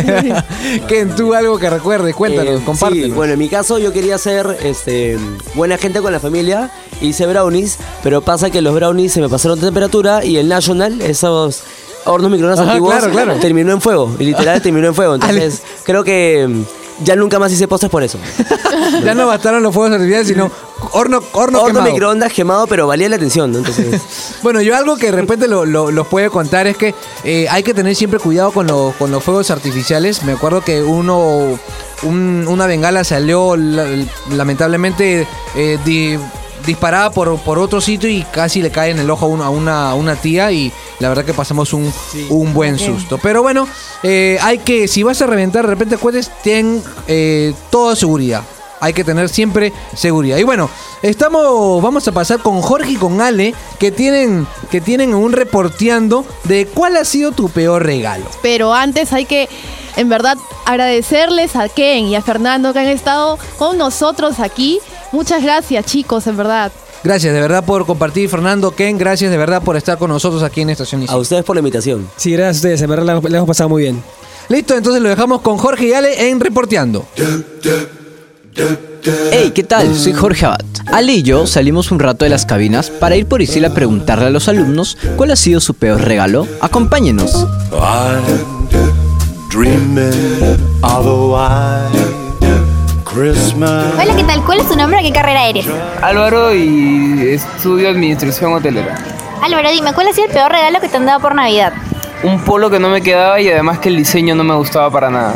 que 0.87 1.05
tú 1.05 1.33
algo 1.33 1.57
que 1.59 1.69
recuerdes, 1.69 2.15
cuéntanos, 2.15 2.61
Eh, 2.61 2.75
sí, 2.91 3.11
bueno, 3.11 3.33
en 3.33 3.39
mi 3.39 3.49
caso 3.49 3.77
yo 3.79 3.93
quería 3.93 4.17
ser 4.17 4.57
este, 4.63 5.17
buena 5.55 5.77
gente 5.77 6.01
con 6.01 6.11
la 6.11 6.19
familia, 6.19 6.71
hice 7.01 7.25
brownies, 7.27 7.77
pero 8.03 8.21
pasa 8.21 8.49
que 8.49 8.61
los 8.61 8.73
brownies 8.73 9.13
se 9.13 9.21
me 9.21 9.29
pasaron 9.29 9.59
de 9.59 9.65
temperatura 9.67 10.23
y 10.25 10.37
el 10.37 10.47
National, 10.47 11.01
esos 11.01 11.63
hornos 12.05 12.31
microondas 12.31 12.59
Ajá, 12.59 12.71
antiguos, 12.71 12.95
claro, 12.95 13.11
claro. 13.11 13.35
terminó 13.39 13.71
en 13.71 13.81
fuego, 13.81 14.15
y 14.19 14.23
literal 14.23 14.61
terminó 14.63 14.87
en 14.87 14.95
fuego. 14.95 15.15
Entonces 15.15 15.61
creo 15.83 16.03
que 16.03 16.47
ya 17.03 17.15
nunca 17.15 17.39
más 17.39 17.51
hice 17.51 17.67
postres 17.67 17.91
por 17.91 18.03
eso. 18.03 18.17
ya 19.03 19.13
no 19.13 19.27
bastaron 19.27 19.63
los 19.63 19.73
fuegos 19.73 19.93
artificiales, 19.93 20.27
sino 20.27 20.51
horno, 20.91 21.21
horno, 21.33 21.61
Horno 21.61 21.65
quemado. 21.65 21.91
microondas 21.91 22.33
quemado, 22.33 22.67
pero 22.67 22.87
valía 22.87 23.09
la 23.09 23.15
atención, 23.17 23.51
¿no? 23.51 23.59
Entonces... 23.59 24.01
Bueno, 24.41 24.61
yo 24.61 24.75
algo 24.75 24.95
que 24.95 25.07
de 25.07 25.11
repente 25.11 25.47
lo, 25.49 25.65
lo- 25.65 25.91
los 25.91 26.07
puede 26.07 26.29
contar 26.29 26.65
es 26.67 26.77
que 26.77 26.95
eh, 27.25 27.47
hay 27.49 27.61
que 27.63 27.73
tener 27.73 27.93
siempre 27.95 28.19
cuidado 28.19 28.51
con, 28.51 28.67
lo- 28.67 28.93
con 28.97 29.11
los 29.11 29.21
fuegos 29.23 29.51
artificiales. 29.51 30.23
Me 30.23 30.31
acuerdo 30.33 30.61
que 30.61 30.81
uno, 30.81 31.59
un- 32.03 32.45
una 32.47 32.65
bengala 32.65 33.03
salió 33.03 33.55
la- 33.57 33.85
lamentablemente 34.31 35.27
eh, 35.55 35.77
di- 35.85 36.17
disparada 36.69 37.11
por, 37.11 37.37
por 37.39 37.59
otro 37.59 37.81
sitio 37.81 38.09
y 38.09 38.23
casi 38.23 38.61
le 38.61 38.71
cae 38.71 38.91
en 38.91 38.99
el 38.99 39.09
ojo 39.09 39.25
a, 39.25 39.29
uno- 39.29 39.43
a 39.43 39.49
una, 39.49 39.89
a 39.91 39.95
una 39.95 40.15
tía 40.15 40.51
y 40.51 40.71
la 40.99 41.09
verdad 41.09 41.25
que 41.25 41.33
pasamos 41.33 41.73
un, 41.73 41.91
un 42.29 42.53
buen 42.53 42.79
susto. 42.79 43.17
Pero 43.21 43.41
bueno, 43.41 43.67
eh, 44.03 44.37
hay 44.41 44.59
que, 44.59 44.87
si 44.87 45.03
vas 45.03 45.21
a 45.21 45.27
reventar 45.27 45.65
de 45.65 45.69
repente 45.71 45.97
cohetes, 45.97 46.31
ten 46.43 46.81
eh, 47.07 47.53
toda 47.69 47.95
seguridad. 47.95 48.43
Hay 48.81 48.93
que 48.93 49.03
tener 49.03 49.27
siempre 49.27 49.73
seguridad. 49.93 50.37
Y 50.37 50.43
bueno, 50.43 50.69
estamos, 51.01 51.81
vamos 51.83 52.07
a 52.07 52.13
pasar 52.13 52.39
con 52.39 52.61
Jorge 52.61 52.91
y 52.91 52.95
con 52.95 53.19
Ale, 53.19 53.53
que 53.77 53.91
tienen, 53.91 54.47
que 54.71 54.79
tienen 54.79 55.13
un 55.13 55.33
reporteando 55.33 56.23
de 56.45 56.65
cuál 56.65 56.95
ha 56.95 57.03
sido 57.03 57.33
tu 57.33 57.49
peor 57.49 57.85
regalo. 57.85 58.23
Pero 58.41 58.73
antes 58.73 59.11
hay 59.11 59.25
que, 59.25 59.49
en 59.97 60.07
verdad, 60.07 60.37
agradecerles 60.65 61.57
a 61.57 61.67
Ken 61.67 62.05
y 62.07 62.15
a 62.15 62.21
Fernando 62.21 62.71
que 62.71 62.79
han 62.79 62.87
estado 62.87 63.37
con 63.57 63.77
nosotros 63.77 64.39
aquí. 64.39 64.79
Muchas 65.11 65.43
gracias, 65.43 65.85
chicos, 65.85 66.27
en 66.27 66.37
verdad. 66.37 66.71
Gracias 67.03 67.33
de 67.33 67.39
verdad 67.39 67.63
por 67.63 67.85
compartir, 67.85 68.29
Fernando, 68.29 68.71
Ken, 68.71 68.97
gracias 68.97 69.31
de 69.31 69.37
verdad 69.37 69.61
por 69.63 69.77
estar 69.77 69.97
con 69.97 70.09
nosotros 70.09 70.43
aquí 70.43 70.61
en 70.61 70.69
Estación 70.69 71.03
Isil. 71.03 71.15
A 71.15 71.17
ustedes 71.17 71.43
por 71.43 71.55
la 71.55 71.61
invitación. 71.61 72.09
Sí, 72.17 72.31
gracias 72.33 72.57
a 72.57 72.59
ustedes, 72.59 72.81
en 72.81 72.89
verdad 72.89 73.05
la, 73.05 73.29
la 73.29 73.37
hemos 73.37 73.47
pasado 73.47 73.69
muy 73.69 73.83
bien. 73.83 74.03
Listo, 74.49 74.75
entonces 74.75 75.01
lo 75.01 75.09
dejamos 75.09 75.41
con 75.41 75.57
Jorge 75.57 75.87
y 75.87 75.93
Ale 75.93 76.29
en 76.29 76.39
Reporteando. 76.39 77.05
Hey, 79.31 79.51
¿qué 79.53 79.63
tal? 79.63 79.95
Soy 79.95 80.13
Jorge 80.13 80.45
Abad. 80.45 80.61
Ale 80.87 81.13
y 81.13 81.23
yo 81.23 81.47
salimos 81.47 81.91
un 81.91 81.99
rato 81.99 82.25
de 82.25 82.29
las 82.29 82.45
cabinas 82.45 82.89
para 82.89 83.15
ir 83.15 83.27
por 83.27 83.41
Isil 83.41 83.63
a 83.65 83.73
preguntarle 83.73 84.25
a 84.25 84.29
los 84.29 84.47
alumnos 84.47 84.97
cuál 85.15 85.31
ha 85.31 85.35
sido 85.35 85.59
su 85.59 85.75
peor 85.75 86.01
regalo. 86.01 86.47
Acompáñenos. 86.61 87.47
Dreaming 89.51 90.11
Hola, 93.19 94.15
¿qué 94.15 94.23
tal? 94.23 94.45
¿Cuál 94.45 94.59
es 94.61 94.69
tu 94.69 94.77
nombre? 94.77 95.01
¿Qué 95.01 95.11
carrera 95.11 95.45
eres? 95.45 95.65
Álvaro 96.01 96.55
y 96.55 97.27
estudio 97.31 97.89
administración 97.89 98.53
hotelera. 98.53 98.95
Álvaro, 99.41 99.69
dime, 99.71 99.91
¿cuál 99.91 100.07
ha 100.07 100.13
sido 100.13 100.27
el 100.27 100.33
peor 100.33 100.49
regalo 100.49 100.79
que 100.79 100.87
te 100.87 100.95
han 100.95 101.05
dado 101.05 101.19
por 101.19 101.35
Navidad? 101.35 101.73
Un 102.23 102.39
polo 102.45 102.69
que 102.69 102.79
no 102.79 102.87
me 102.87 103.01
quedaba 103.01 103.41
y 103.41 103.49
además 103.49 103.79
que 103.79 103.89
el 103.89 103.97
diseño 103.97 104.35
no 104.35 104.45
me 104.45 104.55
gustaba 104.55 104.89
para 104.89 105.09
nada. 105.09 105.35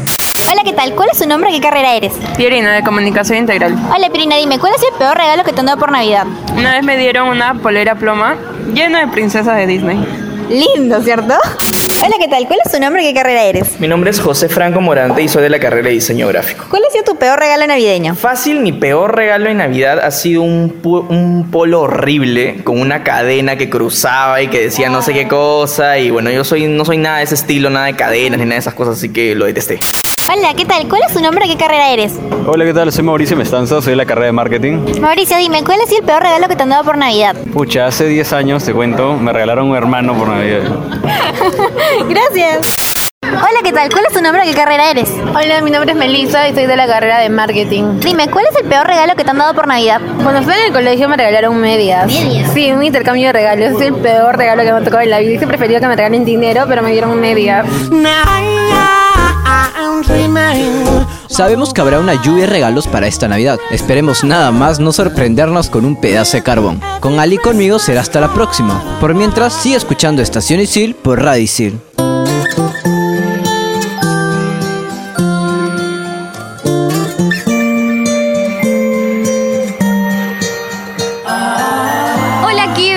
Hola, 0.50 0.62
¿qué 0.64 0.72
tal? 0.72 0.96
¿Cuál 0.96 1.10
es 1.12 1.20
tu 1.20 1.28
nombre? 1.28 1.52
¿Qué 1.52 1.60
carrera 1.60 1.94
eres? 1.94 2.14
Pierina, 2.38 2.72
de 2.72 2.84
comunicación 2.84 3.40
integral. 3.40 3.78
Hola, 3.94 4.10
Pirina, 4.10 4.38
dime, 4.38 4.60
¿cuál 4.60 4.72
ha 4.74 4.78
sido 4.78 4.94
el 4.94 4.98
peor 5.00 5.18
regalo 5.18 5.44
que 5.44 5.52
te 5.52 5.60
han 5.60 5.66
dado 5.66 5.78
por 5.78 5.92
Navidad? 5.92 6.26
Una 6.56 6.76
vez 6.76 6.86
me 6.86 6.96
dieron 6.96 7.28
una 7.28 7.56
polera 7.56 7.96
ploma 7.96 8.38
llena 8.74 9.02
de 9.02 9.08
princesas 9.10 9.58
de 9.58 9.68
Disney. 9.68 10.24
Lindo, 10.50 11.02
¿cierto? 11.02 11.34
Hola, 12.06 12.18
¿qué 12.20 12.28
tal? 12.28 12.46
¿Cuál 12.48 12.60
es 12.66 12.70
tu 12.70 12.82
nombre? 12.82 13.02
¿Qué 13.02 13.14
carrera 13.14 13.44
eres? 13.46 13.80
Mi 13.80 13.88
nombre 13.88 14.10
es 14.10 14.20
José 14.20 14.50
Franco 14.50 14.82
Morante 14.82 15.22
y 15.22 15.30
soy 15.30 15.42
de 15.42 15.50
la 15.50 15.58
carrera 15.58 15.88
de 15.88 15.94
diseño 15.94 16.28
gráfico. 16.28 16.66
¿Cuál 16.70 16.82
ha 16.86 16.92
sido 16.92 17.06
tu 17.06 17.16
peor 17.16 17.40
regalo 17.40 17.66
navideño? 17.66 18.14
Fácil, 18.14 18.60
mi 18.60 18.74
peor 18.74 19.16
regalo 19.16 19.46
de 19.46 19.54
Navidad 19.54 20.00
ha 20.00 20.12
sido 20.12 20.42
un, 20.42 20.82
un 20.84 21.50
polo 21.50 21.84
horrible 21.84 22.58
con 22.66 22.82
una 22.82 23.06
cadena 23.06 23.56
que 23.56 23.70
cruzaba 23.70 24.42
y 24.42 24.50
que 24.50 24.64
decía 24.64 24.90
no 24.90 25.02
sé 25.02 25.14
qué 25.14 25.30
cosa. 25.30 25.98
Y 25.98 26.10
bueno, 26.10 26.30
yo 26.30 26.44
soy, 26.44 26.68
no 26.68 26.84
soy 26.84 26.98
nada 26.98 27.20
de 27.20 27.24
ese 27.24 27.36
estilo, 27.36 27.70
nada 27.70 27.86
de 27.86 27.96
cadenas 27.96 28.38
ni 28.38 28.44
nada 28.44 28.56
de 28.56 28.60
esas 28.60 28.74
cosas, 28.74 28.98
así 28.98 29.14
que 29.14 29.34
lo 29.34 29.46
detesté. 29.46 29.80
Hola, 30.26 30.54
¿qué 30.56 30.66
tal? 30.66 30.88
¿Cuál 30.88 31.02
es 31.08 31.14
tu 31.14 31.22
nombre? 31.22 31.46
¿Qué 31.48 31.58
carrera 31.58 31.90
eres? 31.92 32.14
Hola, 32.48 32.64
¿qué 32.66 32.74
tal? 32.74 32.92
Soy 32.92 33.04
Mauricio 33.04 33.36
Mestanza, 33.36 33.82
soy 33.82 33.92
de 33.92 33.98
la 33.98 34.06
carrera 34.06 34.28
de 34.28 34.32
marketing. 34.32 35.00
Mauricio, 35.02 35.38
dime, 35.38 35.64
¿cuál 35.64 35.80
ha 35.82 35.86
sido 35.86 36.00
el 36.00 36.06
peor 36.06 36.22
regalo 36.24 36.48
que 36.48 36.56
te 36.56 36.64
han 36.64 36.70
dado 36.70 36.84
por 36.84 36.98
Navidad? 36.98 37.36
Pucha, 37.52 37.88
hace 37.88 38.06
10 38.06 38.34
años, 38.34 38.64
te 38.64 38.74
cuento, 38.74 39.14
me 39.16 39.34
regalaron 39.34 39.70
un 39.70 39.76
hermano 39.76 40.14
por 40.14 40.30
Navidad. 40.30 40.62
Gracias. 42.10 43.10
Hola, 43.24 43.60
¿qué 43.64 43.74
tal? 43.74 43.90
¿Cuál 43.92 44.06
es 44.08 44.14
tu 44.14 44.22
nombre? 44.22 44.44
¿Qué 44.46 44.54
carrera 44.54 44.92
eres? 44.92 45.10
Hola, 45.34 45.62
mi 45.62 45.72
nombre 45.72 45.92
es 45.92 45.98
Melissa 45.98 46.48
y 46.48 46.54
soy 46.54 46.68
de 46.68 46.76
la 46.76 46.88
carrera 46.88 47.20
de 47.20 47.30
marketing. 47.30 48.00
Dime, 48.00 48.30
¿cuál 48.30 48.46
es 48.50 48.56
el 48.62 48.68
peor 48.68 48.88
regalo 48.88 49.16
que 49.16 49.24
te 49.24 49.30
han 49.30 49.38
dado 49.38 49.54
por 49.54 49.68
Navidad? 49.68 50.00
Cuando 50.22 50.40
estuve 50.40 50.58
en 50.60 50.68
el 50.68 50.74
colegio 50.74 51.10
me 51.10 51.18
regalaron 51.18 51.58
medias. 51.60 52.08
¿Medias? 52.08 52.52
Sí, 52.54 52.72
un 52.72 52.84
intercambio 52.84 53.28
de 53.28 53.34
regalos. 53.34 53.82
Es 53.82 53.88
el 53.88 53.96
peor 53.96 54.38
regalo 54.38 54.64
que 54.64 54.72
me 54.72 54.78
ha 54.78 54.84
tocado 54.84 55.02
en 55.02 55.10
la 55.10 55.20
vida. 55.20 55.30
Hubiese 55.30 55.48
preferido 55.48 55.80
que 55.82 55.88
me 55.88 55.96
regalen 55.96 56.24
dinero, 56.24 56.66
pero 56.68 56.82
me 56.82 56.92
dieron 56.92 57.20
medias. 57.20 57.66
Sabemos 61.28 61.74
que 61.74 61.82
habrá 61.82 62.00
una 62.00 62.22
lluvia 62.22 62.46
de 62.46 62.50
regalos 62.52 62.88
para 62.88 63.08
esta 63.08 63.28
Navidad. 63.28 63.60
Esperemos 63.72 64.24
nada 64.24 64.52
más 64.52 64.80
no 64.80 64.92
sorprendernos 64.92 65.70
con 65.70 65.86
un 65.86 66.00
pedazo 66.00 66.38
de 66.38 66.44
carbón. 66.44 66.82
Con 67.00 67.20
Ali 67.20 67.38
conmigo 67.38 67.80
será 67.80 68.02
hasta 68.02 68.22
la 68.22 68.34
próxima. 68.34 68.82
Por 69.00 69.16
mientras, 69.16 69.54
sigue 69.54 69.76
escuchando 69.76 70.22
Estación 70.22 70.60
Isil 70.60 70.96
por 70.96 71.22
Radio. 71.22 71.44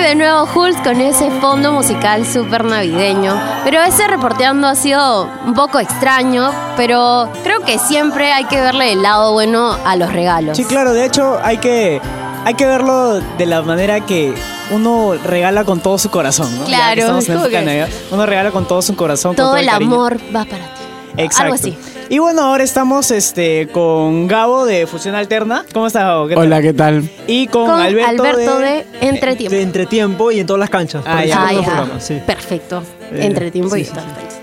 De 0.07 0.15
nuevo 0.15 0.47
Hulk 0.55 0.83
con 0.83 1.01
ese 1.01 1.29
fondo 1.41 1.73
musical 1.73 2.25
súper 2.25 2.63
navideño. 2.63 3.33
Pero 3.65 3.81
ese 3.83 4.07
reporteando 4.07 4.67
ha 4.67 4.75
sido 4.75 5.29
un 5.45 5.53
poco 5.53 5.79
extraño, 5.79 6.49
pero 6.77 7.29
creo 7.43 7.59
que 7.61 7.77
siempre 7.77 8.31
hay 8.31 8.45
que 8.45 8.61
verle 8.61 8.93
el 8.93 9.01
lado 9.01 9.33
bueno 9.33 9.75
a 9.85 9.97
los 9.97 10.11
regalos. 10.13 10.55
Sí, 10.55 10.63
claro, 10.63 10.93
de 10.93 11.05
hecho 11.05 11.37
hay 11.43 11.57
que, 11.57 11.99
hay 12.45 12.53
que 12.53 12.65
verlo 12.65 13.19
de 13.19 13.45
la 13.45 13.61
manera 13.63 13.99
que 14.05 14.33
uno 14.71 15.13
regala 15.25 15.65
con 15.65 15.81
todo 15.81 15.97
su 15.97 16.09
corazón, 16.09 16.57
¿no? 16.57 16.61
Ya 16.61 16.65
que 16.65 16.71
Claro, 16.71 17.01
estamos 17.01 17.27
en 17.29 17.33
época 17.33 17.47
de 17.49 17.59
que- 17.59 17.65
Navidad, 17.65 17.89
uno 18.11 18.25
regala 18.25 18.51
con 18.51 18.65
todo 18.65 18.81
su 18.81 18.95
corazón, 18.95 19.35
con 19.35 19.45
Todo 19.45 19.57
el 19.57 19.67
amor 19.67 20.17
va 20.33 20.45
para 20.45 20.63
ti. 20.63 20.81
Exacto. 21.17 21.43
Algo 21.43 21.55
así. 21.55 21.77
Y 22.09 22.19
bueno, 22.19 22.41
ahora 22.41 22.63
estamos 22.63 23.11
este, 23.11 23.67
con 23.67 24.27
Gabo 24.27 24.65
de 24.65 24.87
Fusión 24.87 25.13
Alterna. 25.13 25.65
¿Cómo 25.73 25.87
estás, 25.87 26.03
Gabo? 26.03 26.27
¿Qué 26.27 26.35
tal? 26.35 26.43
Hola, 26.45 26.61
¿qué 26.61 26.73
tal? 26.73 27.09
Y 27.27 27.47
con, 27.47 27.65
Con 27.65 27.81
Alberto, 27.81 28.23
Alberto 28.23 28.59
de... 28.59 28.65
de 28.65 28.85
Entretiempo. 29.01 29.55
De 29.55 29.61
entretiempo 29.61 30.31
y 30.31 30.39
en 30.39 30.47
todas 30.47 30.59
las 30.61 30.69
canchas. 30.69 31.03
Ah, 31.05 31.25
ya. 31.25 31.47
Ah, 31.47 31.51
ya. 31.51 31.99
sí. 31.99 32.21
Perfecto. 32.25 32.81
Eh, 33.11 33.25
Entretiempo 33.25 33.75
sí, 33.75 33.81
y 33.81 33.85
sí, 33.85 33.91
todas 33.91 34.05
las. 34.05 34.39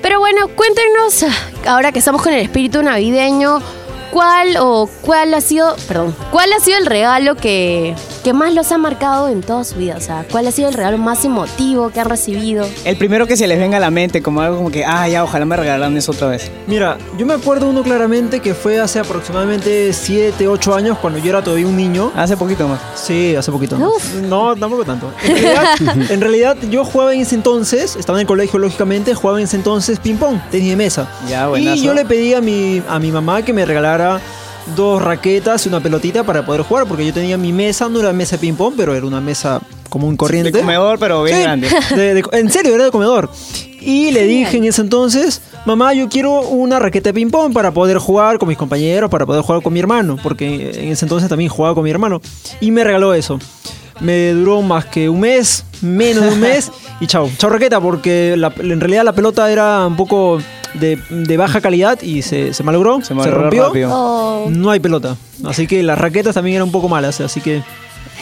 Pero 0.00 0.20
bueno, 0.20 0.48
cuéntenos, 0.56 1.22
ah, 1.24 1.72
ahora 1.72 1.92
que 1.92 1.98
estamos 1.98 2.22
con 2.22 2.32
el 2.32 2.40
espíritu 2.40 2.82
navideño, 2.82 3.60
¿cuál 4.10 4.56
o 4.58 4.88
cuál 5.02 5.34
ha 5.34 5.42
sido, 5.42 5.76
perdón, 5.86 6.16
cuál 6.30 6.50
ha 6.54 6.60
sido 6.60 6.78
el 6.78 6.86
regalo 6.86 7.34
que, 7.34 7.94
que 8.22 8.32
más 8.32 8.54
los 8.54 8.70
ha 8.72 8.78
marcado 8.78 9.28
en 9.28 9.40
toda 9.42 9.64
su 9.64 9.76
vida? 9.76 9.94
O 9.96 10.00
sea, 10.00 10.24
¿cuál 10.30 10.46
ha 10.46 10.52
sido 10.52 10.68
el 10.68 10.74
regalo 10.74 10.98
más 10.98 11.24
emotivo 11.24 11.90
que 11.90 12.00
han 12.00 12.08
recibido? 12.08 12.66
El 12.84 12.96
primero 12.96 13.26
que 13.26 13.36
se 13.36 13.46
les 13.46 13.58
venga 13.58 13.76
a 13.78 13.80
la 13.80 13.90
mente, 13.90 14.22
como 14.22 14.40
algo 14.40 14.56
como 14.58 14.70
que, 14.70 14.84
ah, 14.84 15.08
ya, 15.08 15.24
ojalá 15.24 15.44
me 15.44 15.56
regalaran 15.56 15.96
eso 15.96 16.12
otra 16.12 16.28
vez. 16.28 16.50
Mira, 16.66 16.98
yo 17.18 17.26
me 17.26 17.34
acuerdo 17.34 17.68
uno 17.68 17.82
claramente 17.82 18.40
que 18.40 18.54
fue 18.54 18.80
hace 18.80 18.98
aproximadamente 19.00 19.92
7, 19.92 20.46
8 20.48 20.74
años 20.74 20.98
cuando 20.98 21.18
yo 21.18 21.30
era 21.30 21.42
todavía 21.42 21.66
un 21.66 21.76
niño. 21.76 22.12
Hace 22.14 22.36
poquito 22.36 22.68
más. 22.68 22.80
Sí, 22.94 23.34
hace 23.34 23.50
poquito. 23.50 23.76
No, 23.76 24.54
tampoco 24.56 24.84
tanto. 24.84 25.10
En 25.24 25.36
realidad, 25.36 26.10
en 26.10 26.20
realidad, 26.20 26.56
yo 26.70 26.84
jugaba 26.84 27.14
en 27.14 27.20
ese 27.20 27.34
entonces, 27.34 27.96
estaba 27.96 28.18
en 28.18 28.22
el 28.22 28.26
colegio 28.26 28.58
lógicamente, 28.58 29.14
jugaba 29.14 29.38
en 29.38 29.44
ese 29.44 29.56
entonces 29.56 29.98
ping 29.98 30.16
pong, 30.16 30.38
tenis 30.50 30.70
de 30.70 30.76
mesa. 30.76 31.08
Ya, 31.28 31.46
Y 31.46 31.48
buenazo. 31.48 31.82
yo 31.82 31.94
le 31.94 32.04
pedí 32.04 32.34
a 32.34 32.40
mi, 32.40 32.82
a 32.88 32.98
mi 32.98 33.10
mamá 33.10 33.42
que 33.42 33.52
me 33.52 33.64
regalara 33.64 34.20
dos 34.76 35.02
raquetas 35.02 35.66
y 35.66 35.68
una 35.68 35.80
pelotita 35.80 36.24
para 36.24 36.44
poder 36.46 36.62
jugar, 36.62 36.86
porque 36.86 37.04
yo 37.06 37.12
tenía 37.12 37.36
mi 37.36 37.52
mesa, 37.52 37.88
no 37.88 38.00
era 38.00 38.12
mesa 38.12 38.36
de 38.36 38.40
ping-pong, 38.40 38.74
pero 38.76 38.94
era 38.94 39.06
una 39.06 39.20
mesa 39.20 39.60
común 39.88 40.16
corriente. 40.16 40.50
De 40.52 40.60
comedor, 40.60 40.98
pero 40.98 41.22
bien 41.24 41.36
Sí, 41.36 41.42
grande. 41.42 41.68
de- 41.96 42.14
de- 42.14 42.24
en 42.32 42.50
serio, 42.50 42.74
era 42.74 42.84
de 42.84 42.90
comedor. 42.90 43.30
Y 43.80 44.12
le 44.12 44.22
dije 44.24 44.56
en 44.58 44.64
ese 44.64 44.80
entonces, 44.80 45.42
mamá, 45.66 45.92
yo 45.92 46.08
quiero 46.08 46.40
una 46.42 46.78
raqueta 46.78 47.10
de 47.10 47.14
ping-pong 47.14 47.52
para 47.52 47.72
poder 47.72 47.98
jugar 47.98 48.38
con 48.38 48.48
mis 48.48 48.56
compañeros, 48.56 49.10
para 49.10 49.26
poder 49.26 49.42
jugar 49.42 49.60
con 49.62 49.72
mi 49.72 49.80
hermano, 49.80 50.16
porque 50.22 50.70
en 50.84 50.92
ese 50.92 51.04
entonces 51.04 51.28
también 51.28 51.50
jugaba 51.50 51.74
con 51.74 51.84
mi 51.84 51.90
hermano. 51.90 52.20
Y 52.60 52.70
me 52.70 52.84
regaló 52.84 53.12
eso. 53.12 53.38
Me 54.00 54.30
duró 54.32 54.62
más 54.62 54.86
que 54.86 55.08
un 55.08 55.20
mes, 55.20 55.64
menos 55.80 56.24
de 56.24 56.30
un 56.30 56.40
mes, 56.40 56.70
y 57.00 57.06
chao. 57.06 57.28
Chao 57.36 57.50
raqueta, 57.50 57.80
porque 57.80 58.34
la- 58.36 58.52
en 58.56 58.80
realidad 58.80 59.04
la 59.04 59.12
pelota 59.14 59.50
era 59.50 59.84
un 59.86 59.96
poco 59.96 60.38
de, 60.74 60.98
de 61.10 61.36
baja 61.36 61.60
calidad 61.60 62.00
y 62.02 62.22
se, 62.22 62.54
se 62.54 62.62
malogró, 62.62 63.02
se, 63.02 63.14
malogró 63.14 63.42
rompió. 63.42 63.66
rápido. 63.66 63.90
Oh. 63.92 64.50
No 64.50 64.70
hay 64.70 64.80
pelota. 64.80 65.16
Así 65.44 65.66
que 65.66 65.82
las 65.82 65.98
raquetas 65.98 66.34
también 66.34 66.56
eran 66.56 66.68
un 66.68 66.72
poco 66.72 66.88
malas, 66.88 67.20
así 67.20 67.40
que... 67.40 67.62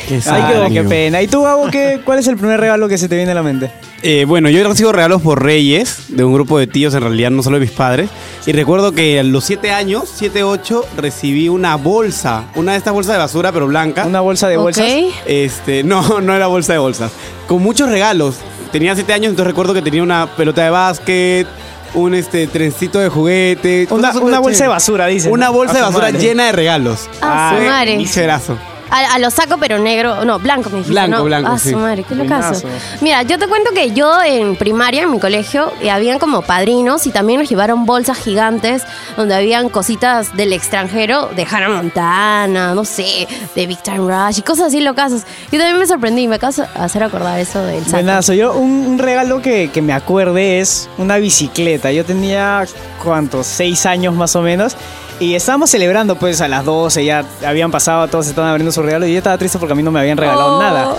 Ay, 0.08 0.68
qué, 0.68 0.74
qué 0.74 0.82
pena. 0.84 1.20
¿Y 1.20 1.26
tú, 1.26 1.42
Gabo, 1.42 1.68
qué, 1.70 2.00
cuál 2.04 2.18
es 2.18 2.26
el 2.26 2.36
primer 2.36 2.60
regalo 2.60 2.88
que 2.88 2.96
se 2.96 3.08
te 3.08 3.16
viene 3.16 3.32
a 3.32 3.34
la 3.34 3.42
mente? 3.42 3.70
Eh, 4.02 4.24
bueno, 4.26 4.48
yo 4.48 4.66
recibo 4.66 4.92
regalos 4.92 5.20
por 5.20 5.42
Reyes, 5.42 6.04
de 6.08 6.24
un 6.24 6.32
grupo 6.32 6.58
de 6.58 6.66
tíos, 6.66 6.94
en 6.94 7.02
realidad 7.02 7.30
no 7.30 7.42
solo 7.42 7.58
de 7.58 7.66
mis 7.66 7.70
padres. 7.70 8.08
Y 8.46 8.52
recuerdo 8.52 8.92
que 8.92 9.20
a 9.20 9.22
los 9.22 9.44
7 9.44 9.70
años, 9.72 10.10
7, 10.14 10.42
8, 10.42 10.84
recibí 10.96 11.48
una 11.48 11.76
bolsa, 11.76 12.44
una 12.54 12.72
de 12.72 12.78
estas 12.78 12.94
bolsas 12.94 13.14
de 13.14 13.18
basura, 13.18 13.52
pero 13.52 13.66
blanca. 13.66 14.06
¿Una 14.06 14.20
bolsa 14.20 14.48
de 14.48 14.56
bolsas? 14.56 14.86
Este, 15.26 15.82
no, 15.82 16.20
no 16.22 16.34
era 16.34 16.46
bolsa 16.46 16.72
de 16.72 16.78
bolsas. 16.78 17.12
Con 17.46 17.62
muchos 17.62 17.90
regalos. 17.90 18.36
Tenía 18.72 18.94
7 18.94 19.12
años, 19.12 19.30
entonces 19.30 19.48
recuerdo 19.48 19.74
que 19.74 19.82
tenía 19.82 20.02
una 20.02 20.28
pelota 20.36 20.62
de 20.62 20.70
básquet, 20.70 21.46
un 21.94 22.14
este 22.14 22.46
trencito 22.46 22.98
de 22.98 23.09
juguete. 23.09 23.88
Una, 23.90 24.40
bolsa 24.40 24.64
de 24.64 24.68
basura, 24.68 25.07
dice. 25.07 25.29
Una 25.31 25.50
bolsa 25.50 25.74
de 25.74 25.83
basura 25.83 26.07
madre. 26.07 26.18
llena 26.18 26.46
de 26.46 26.53
regalos. 26.53 27.09
Ah, 27.20 27.55
su 27.57 27.64
madre. 27.64 27.96
miserazo. 27.96 28.59
A, 28.90 29.14
a 29.14 29.18
lo 29.18 29.31
saco, 29.31 29.57
pero 29.59 29.79
negro. 29.79 30.24
No, 30.24 30.38
blanco 30.38 30.68
me 30.70 30.76
dijiste. 30.79 30.92
Blanco, 30.92 31.18
¿no? 31.18 31.24
blanco, 31.24 31.50
Ah, 31.53 31.59
sí. 31.59 31.70
su 31.70 31.76
madre, 31.79 32.05
qué 32.05 32.14
locazo. 32.14 32.61
Buenazo. 32.62 32.96
Mira, 33.00 33.22
yo 33.22 33.38
te 33.38 33.46
cuento 33.46 33.70
que 33.72 33.92
yo 33.92 34.22
en 34.22 34.57
primaria, 34.57 35.03
en 35.05 35.11
mi 35.12 35.20
colegio, 35.20 35.72
eh, 35.81 35.90
habían 35.90 36.18
como 36.18 36.42
padrinos 36.42 37.07
y 37.07 37.11
también 37.11 37.40
nos 37.40 37.48
llevaron 37.48 37.87
bolsas 37.87 38.18
gigantes 38.18 38.83
donde 39.16 39.35
habían 39.35 39.68
cositas 39.68 40.37
del 40.37 40.53
extranjero, 40.53 41.31
de 41.37 41.46
Hannah 41.50 41.68
Montana, 41.68 42.74
no 42.74 42.85
sé, 42.85 43.29
de 43.55 43.66
Big 43.66 43.83
Time 43.83 43.98
Rush 43.98 44.38
y 44.38 44.42
cosas 44.42 44.66
así 44.68 44.81
locasas. 44.81 45.24
Y 45.50 45.59
también 45.59 45.79
me 45.79 45.87
sorprendí, 45.87 46.26
me 46.29 46.37
acabas 46.37 46.57
de 46.57 46.64
hacer 46.74 47.03
acordar 47.03 47.38
eso 47.38 47.62
del 47.62 47.83
saco. 47.85 47.92
Buenazo. 47.96 48.33
Yo 48.33 48.53
un, 48.55 48.70
un 48.87 48.98
regalo 48.98 49.40
que, 49.42 49.70
que 49.72 49.83
me 49.83 49.92
acuerde 49.92 50.61
es 50.61 50.88
una 50.98 51.16
bicicleta. 51.18 51.92
Yo 51.92 52.05
tenía, 52.05 52.64
¿cuántos? 53.03 53.46
Seis 53.46 53.87
años 53.87 54.14
más 54.14 54.35
o 54.37 54.42
menos. 54.42 54.76
Y 55.20 55.35
estábamos 55.35 55.70
celebrando 55.70 56.16
pues 56.16 56.40
a 56.40 56.48
las 56.48 56.64
12, 56.64 57.04
ya 57.04 57.24
habían 57.46 57.70
pasado, 57.70 58.09
todos 58.09 58.26
estaban 58.26 58.50
abriendo 58.50 58.72
su 58.72 58.83
regalo 58.83 59.06
y 59.06 59.12
yo 59.12 59.18
estaba 59.18 59.37
triste 59.38 59.59
porque 59.59 59.72
a 59.72 59.76
mí 59.76 59.83
no 59.83 59.90
me 59.92 60.00
habían 60.00 60.16
regalado 60.16 60.56
Oh. 60.56 60.61
nada. 60.62 60.96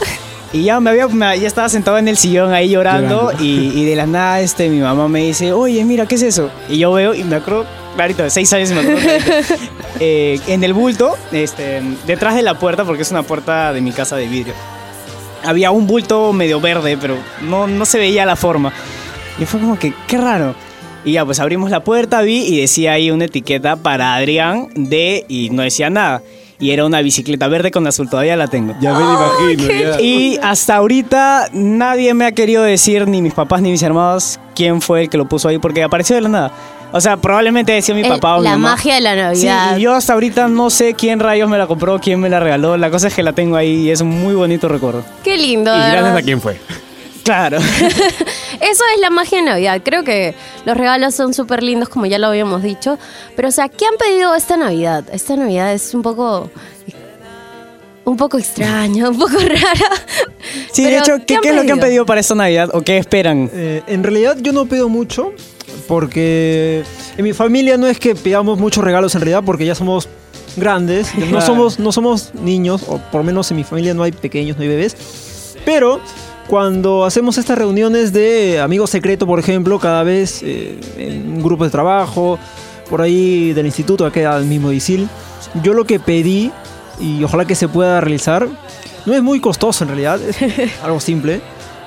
Y 0.53 0.63
ya 0.63 0.79
me 0.79 0.89
había, 0.91 1.07
me- 1.07 1.39
ya 1.39 1.47
estaba 1.47 1.69
sentado 1.69 1.97
en 1.97 2.07
el 2.07 2.17
sillón 2.17 2.53
ahí 2.53 2.69
llorando, 2.69 3.31
Y, 3.39 3.71
y 3.73 3.85
de 3.85 3.95
la 3.95 4.05
nada 4.05 4.41
este, 4.41 4.69
mi 4.69 4.79
mamá 4.79 5.07
me 5.07 5.21
dice, 5.21 5.53
oye, 5.53 5.83
mira, 5.85 6.05
¿qué 6.05 6.15
es 6.15 6.21
eso? 6.23 6.49
Y 6.69 6.77
yo 6.77 6.91
veo 6.91 7.13
y 7.15 7.23
me 7.23 7.37
acuerdo, 7.37 7.65
clarito, 7.95 8.21
de 8.21 8.29
seis 8.29 8.51
años 8.53 8.69
y 8.71 8.73
me 8.75 8.79
acuerdo. 8.81 8.99
Eh, 10.03 10.39
en 10.47 10.63
el 10.63 10.73
bulto, 10.73 11.15
este, 11.31 11.79
detrás 12.07 12.33
de 12.33 12.41
la 12.41 12.57
puerta, 12.57 12.85
porque 12.85 13.03
es 13.03 13.11
una 13.11 13.21
puerta 13.21 13.71
de 13.71 13.81
mi 13.81 13.91
casa 13.91 14.15
de 14.15 14.27
vidrio, 14.27 14.53
había 15.43 15.69
un 15.69 15.85
bulto 15.85 16.33
medio 16.33 16.59
verde, 16.59 16.97
pero 16.99 17.17
no, 17.41 17.67
no 17.67 17.85
se 17.85 17.99
veía 17.99 18.25
la 18.25 18.35
forma. 18.35 18.73
Y 19.39 19.45
fue 19.45 19.59
como 19.59 19.77
que, 19.77 19.93
qué 20.07 20.17
raro. 20.17 20.55
Y 21.03 21.13
ya, 21.13 21.25
pues 21.25 21.39
abrimos 21.39 21.71
la 21.71 21.83
puerta, 21.83 22.21
vi 22.21 22.43
y 22.45 22.61
decía 22.61 22.93
ahí 22.93 23.09
una 23.11 23.25
etiqueta 23.25 23.75
para 23.75 24.13
Adrián 24.15 24.67
de... 24.75 25.25
y 25.27 25.49
no 25.49 25.63
decía 25.63 25.89
nada. 25.89 26.21
Y 26.59 26.69
era 26.69 26.85
una 26.85 27.01
bicicleta 27.01 27.47
verde 27.47 27.71
con 27.71 27.87
azul, 27.87 28.07
todavía 28.07 28.35
la 28.35 28.47
tengo. 28.47 28.75
Ya 28.79 28.93
me 28.93 29.03
imagino. 29.03 29.95
ya. 29.97 29.99
Y 30.01 30.37
hasta 30.43 30.75
ahorita 30.75 31.49
nadie 31.53 32.13
me 32.13 32.25
ha 32.25 32.33
querido 32.33 32.61
decir, 32.61 33.07
ni 33.07 33.19
mis 33.23 33.33
papás 33.33 33.63
ni 33.63 33.71
mis 33.71 33.81
hermanos, 33.81 34.39
quién 34.53 34.79
fue 34.79 35.01
el 35.01 35.09
que 35.09 35.17
lo 35.17 35.25
puso 35.27 35.47
ahí, 35.47 35.57
porque 35.57 35.81
apareció 35.81 36.15
de 36.15 36.21
la 36.21 36.29
nada. 36.29 36.51
O 36.91 37.01
sea, 37.01 37.17
probablemente 37.17 37.71
decía 37.71 37.95
mi 37.95 38.01
El- 38.01 38.09
papá 38.09 38.35
o 38.35 38.39
mi 38.39 38.43
la 38.43 38.51
mamá. 38.51 38.71
magia 38.73 38.93
de 38.95 39.01
la 39.01 39.15
Navidad. 39.15 39.69
Sí, 39.73 39.79
y 39.79 39.81
yo 39.81 39.95
hasta 39.95 40.13
ahorita 40.13 40.49
no 40.49 40.69
sé 40.69 40.93
quién 40.93 41.19
rayos 41.19 41.49
me 41.49 41.57
la 41.57 41.65
compró, 41.65 41.97
quién 41.99 42.19
me 42.19 42.29
la 42.29 42.39
regaló. 42.39 42.77
La 42.77 42.91
cosa 42.91 43.07
es 43.07 43.15
que 43.15 43.23
la 43.23 43.33
tengo 43.33 43.55
ahí 43.55 43.87
y 43.87 43.89
es 43.89 44.01
un 44.01 44.09
muy 44.09 44.35
bonito 44.35 44.67
recuerdo. 44.67 45.03
Qué 45.23 45.37
lindo. 45.37 45.73
Y 45.75 45.79
gracias 45.79 46.15
a 46.15 46.21
quién 46.21 46.39
fue. 46.41 46.59
Claro. 47.23 47.57
Eso 48.61 48.83
es 48.95 48.99
la 48.99 49.09
magia 49.09 49.39
de 49.39 49.45
Navidad. 49.45 49.81
Creo 49.83 50.03
que 50.03 50.33
los 50.65 50.75
regalos 50.75 51.15
son 51.15 51.33
súper 51.33 51.63
lindos, 51.63 51.89
como 51.89 52.05
ya 52.05 52.17
lo 52.19 52.27
habíamos 52.27 52.63
dicho. 52.63 52.97
Pero, 53.35 53.49
o 53.49 53.51
sea, 53.51 53.69
¿qué 53.69 53.85
han 53.85 53.97
pedido 53.97 54.35
esta 54.35 54.57
Navidad? 54.57 55.05
Esta 55.11 55.35
Navidad 55.35 55.73
es 55.73 55.93
un 55.93 56.01
poco. 56.01 56.49
Un 58.03 58.17
poco 58.17 58.39
extraña, 58.39 59.09
un 59.09 59.19
poco 59.19 59.37
rara. 59.39 59.95
Sí, 60.71 60.83
de 60.83 60.97
hecho, 60.97 61.17
¿qué, 61.25 61.37
qué 61.41 61.49
es 61.49 61.55
lo 61.55 61.63
que 61.63 61.71
han 61.71 61.79
pedido 61.79 62.05
para 62.05 62.19
esta 62.19 62.33
Navidad 62.33 62.69
o 62.73 62.81
qué 62.81 62.97
esperan? 62.97 63.49
Eh, 63.53 63.83
en 63.85 64.01
realidad 64.01 64.37
yo 64.41 64.51
no 64.53 64.65
pido 64.65 64.89
mucho 64.89 65.33
porque 65.87 66.83
en 67.15 67.23
mi 67.23 67.33
familia 67.33 67.77
no 67.77 67.85
es 67.85 67.99
que 67.99 68.15
pidamos 68.15 68.57
muchos 68.57 68.83
regalos 68.83 69.13
en 69.13 69.21
realidad 69.21 69.43
porque 69.45 69.65
ya 69.65 69.75
somos 69.75 70.09
grandes, 70.57 71.13
no 71.31 71.41
somos, 71.41 71.79
no 71.79 71.91
somos 71.91 72.33
niños, 72.33 72.83
o 72.87 72.97
por 72.97 73.21
lo 73.21 73.23
menos 73.23 73.51
en 73.51 73.57
mi 73.57 73.63
familia 73.63 73.93
no 73.93 74.01
hay 74.03 74.11
pequeños, 74.11 74.57
no 74.57 74.63
hay 74.63 74.69
bebés. 74.69 74.95
Pero 75.63 76.01
cuando 76.47 77.05
hacemos 77.05 77.37
estas 77.37 77.57
reuniones 77.57 78.11
de 78.13 78.59
amigos 78.59 78.89
secreto, 78.89 79.25
por 79.25 79.39
ejemplo, 79.39 79.79
cada 79.79 80.03
vez 80.03 80.41
eh, 80.43 80.79
en 80.97 81.33
un 81.37 81.43
grupo 81.43 81.63
de 81.63 81.69
trabajo, 81.69 82.37
por 82.89 83.01
ahí 83.01 83.53
del 83.53 83.65
instituto, 83.65 84.05
acá 84.05 84.35
al 84.35 84.45
mismo 84.45 84.71
ISIL, 84.71 85.07
yo 85.63 85.73
lo 85.73 85.85
que 85.85 85.99
pedí, 85.99 86.51
y 86.99 87.23
ojalá 87.23 87.45
que 87.45 87.55
se 87.55 87.67
pueda 87.69 88.01
realizar, 88.01 88.47
no 89.05 89.13
es 89.13 89.23
muy 89.23 89.39
costoso 89.39 89.83
en 89.83 89.89
realidad, 89.89 90.19
es 90.21 90.71
algo 90.83 90.99
simple. 90.99 91.41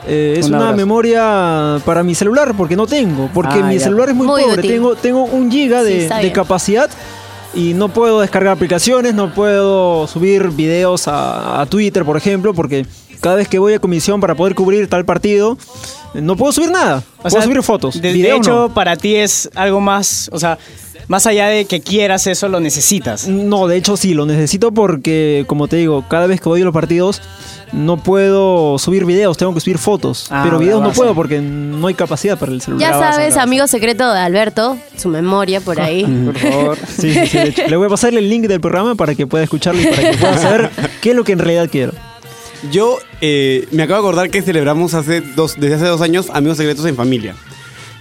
Eh, 0.06 0.36
es 0.38 0.46
Un 0.48 0.56
una 0.56 0.72
memoria 0.72 1.78
para 1.84 2.02
mi 2.02 2.14
celular, 2.14 2.54
porque 2.56 2.76
no 2.76 2.86
tengo, 2.86 3.30
porque 3.32 3.54
Ah, 3.62 3.66
mi 3.66 3.78
ya. 3.78 3.84
celular 3.84 4.10
es 4.10 4.14
muy, 4.14 4.26
Muy 4.26 4.42
pobre, 4.42 4.58
útil. 4.58 4.70
tengo, 4.70 4.94
tengo 4.96 5.24
un 5.24 5.50
giga 5.50 5.82
de, 5.82 6.30
capacidad 6.32 6.90
y 7.54 7.72
no 7.74 7.88
puedo 7.88 8.20
descargar 8.20 8.52
aplicaciones, 8.54 9.14
no 9.14 9.32
puedo 9.32 10.06
subir 10.06 10.48
videos 10.50 11.06
a, 11.08 11.60
a 11.60 11.66
Twitter, 11.66 12.04
por 12.04 12.16
ejemplo, 12.18 12.52
porque 12.52 12.84
cada 13.24 13.36
vez 13.36 13.48
que 13.48 13.58
voy 13.58 13.72
a 13.72 13.78
comisión 13.78 14.20
para 14.20 14.34
poder 14.34 14.54
cubrir 14.54 14.86
tal 14.86 15.06
partido, 15.06 15.56
no 16.12 16.36
puedo 16.36 16.52
subir 16.52 16.70
nada. 16.70 17.02
O 17.20 17.22
puedo 17.22 17.30
sea, 17.30 17.42
subir 17.42 17.62
fotos. 17.62 17.98
De, 17.98 18.36
hecho, 18.36 18.68
no. 18.68 18.74
para 18.74 18.96
ti 18.96 19.16
es 19.16 19.48
algo 19.54 19.80
más, 19.80 20.28
o 20.30 20.38
sea, 20.38 20.58
más 21.08 21.26
allá 21.26 21.46
de 21.46 21.64
que 21.64 21.80
quieras 21.80 22.26
eso, 22.26 22.48
lo 22.48 22.60
necesitas. 22.60 23.26
No, 23.26 23.66
de 23.66 23.78
hecho 23.78 23.96
sí, 23.96 24.12
lo 24.12 24.26
necesito 24.26 24.72
porque, 24.72 25.46
como 25.46 25.68
te 25.68 25.76
digo, 25.76 26.04
cada 26.06 26.26
vez 26.26 26.38
que 26.38 26.50
voy 26.50 26.60
a 26.60 26.64
los 26.66 26.74
partidos 26.74 27.22
no 27.72 27.96
puedo 27.96 28.78
subir 28.78 29.06
videos, 29.06 29.38
tengo 29.38 29.54
que 29.54 29.60
subir 29.60 29.78
fotos. 29.78 30.26
Ah, 30.28 30.42
pero 30.44 30.58
videos 30.58 30.82
no 30.82 30.92
puedo 30.92 31.14
porque 31.14 31.40
no 31.40 31.86
hay 31.86 31.94
capacidad 31.94 32.38
para 32.38 32.52
el 32.52 32.60
celular. 32.60 32.92
Ya 32.92 32.98
sabes, 32.98 33.38
amigo 33.38 33.66
secreto 33.68 34.12
de 34.12 34.20
Alberto, 34.20 34.76
su 34.98 35.08
memoria 35.08 35.62
por 35.62 35.80
ahí. 35.80 36.04
Por 36.26 36.36
favor. 36.38 36.78
Sí, 36.94 37.12
sí, 37.12 37.26
sí, 37.26 37.38
de 37.38 37.48
hecho. 37.48 37.68
Le 37.68 37.76
voy 37.76 37.86
a 37.86 37.88
pasar 37.88 38.14
el 38.14 38.28
link 38.28 38.46
del 38.48 38.60
programa 38.60 38.94
para 38.94 39.14
que 39.14 39.26
pueda 39.26 39.44
escucharlo 39.44 39.80
y 39.80 39.86
para 39.86 40.10
que 40.10 40.18
pueda 40.18 40.38
saber 40.38 40.70
qué 41.00 41.10
es 41.10 41.16
lo 41.16 41.24
que 41.24 41.32
en 41.32 41.38
realidad 41.38 41.68
quiero. 41.72 41.92
Yo 42.70 42.98
eh, 43.20 43.66
me 43.70 43.82
acabo 43.82 44.02
de 44.02 44.08
acordar 44.08 44.30
que 44.30 44.42
celebramos 44.42 44.94
hace 44.94 45.20
dos, 45.20 45.56
desde 45.58 45.74
hace 45.76 45.86
dos 45.86 46.00
años 46.00 46.30
Amigos 46.32 46.56
Secretos 46.56 46.84
en 46.86 46.96
Familia. 46.96 47.34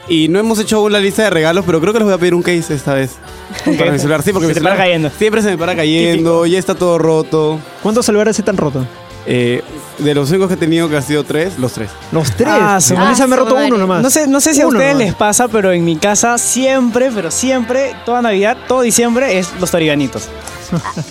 Y 0.07 0.27
no 0.27 0.39
hemos 0.39 0.59
hecho 0.59 0.77
aún 0.77 0.91
la 0.91 0.99
lista 0.99 1.23
de 1.23 1.29
regalos, 1.29 1.63
pero 1.65 1.79
creo 1.79 1.93
que 1.93 1.99
les 1.99 2.05
voy 2.05 2.13
a 2.13 2.17
pedir 2.17 2.35
un 2.35 2.43
case 2.43 2.73
esta 2.73 2.93
vez. 2.93 3.11
Para 3.77 3.91
mi 3.91 3.99
celular, 3.99 4.21
sí, 4.21 4.33
porque 4.33 4.45
Se 4.45 4.49
mi 4.49 4.53
te 4.53 4.59
celular 4.59 4.77
para 4.77 4.85
cayendo. 4.85 5.09
Siempre 5.17 5.41
se 5.41 5.49
me 5.49 5.57
para 5.57 5.75
cayendo, 5.75 6.45
ya 6.45 6.59
está 6.59 6.75
todo 6.75 6.97
roto. 6.97 7.59
¿Cuántos 7.81 8.05
celulares 8.05 8.35
se 8.35 8.43
te 8.43 8.49
han 8.49 8.57
roto? 8.57 8.85
Eh, 9.25 9.61
de 9.99 10.15
los 10.15 10.29
únicos 10.31 10.49
que 10.49 10.55
he 10.55 10.57
tenido, 10.57 10.89
que 10.89 10.97
ha 10.97 11.01
sido 11.01 11.23
tres, 11.23 11.57
los 11.57 11.71
tres. 11.73 11.89
Los 12.11 12.31
tres. 12.31 12.49
Ah, 12.51 12.81
se 12.81 12.95
me 12.95 13.01
ha 13.01 13.37
roto 13.37 13.55
uno 13.55 13.77
nomás. 13.77 14.01
No 14.01 14.09
sé, 14.09 14.27
no 14.27 14.41
sé 14.41 14.53
si 14.53 14.61
a 14.61 14.67
ustedes 14.67 14.93
nomás. 14.93 15.07
les 15.07 15.15
pasa, 15.15 15.47
pero 15.47 15.71
en 15.71 15.85
mi 15.85 15.95
casa 15.95 16.37
siempre, 16.37 17.09
pero 17.13 17.31
siempre, 17.31 17.95
toda 18.05 18.21
Navidad, 18.21 18.57
todo 18.67 18.81
diciembre 18.81 19.37
es 19.37 19.49
los 19.59 19.71
toriganitos. 19.71 20.27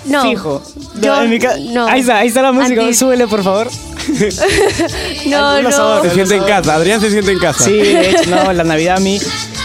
No. 0.06 0.22
Fijo. 0.22 0.62
Yo- 1.00 1.22
en 1.22 1.30
mi 1.30 1.38
ca- 1.38 1.56
no. 1.58 1.86
Ahí 1.86 2.00
está, 2.00 2.18
ahí 2.18 2.28
está 2.28 2.42
la 2.42 2.52
música. 2.52 2.92
Súbele, 2.94 3.26
por 3.26 3.42
favor. 3.42 3.68
No, 5.26 5.62
no. 5.62 5.70
sabores. 5.72 6.10
Se 6.12 6.14
siente 6.16 6.36
en 6.36 6.44
casa, 6.44 6.74
Adrián 6.74 7.00
se 7.00 7.10
siente 7.10 7.32
en 7.32 7.38
casa. 7.38 7.64
Sí, 7.64 7.72
de 7.76 8.10
hecho, 8.10 8.30
no, 8.30 8.52
la 8.52 8.64
Navidad 8.64 8.96
a 8.96 9.00
mí 9.00 9.20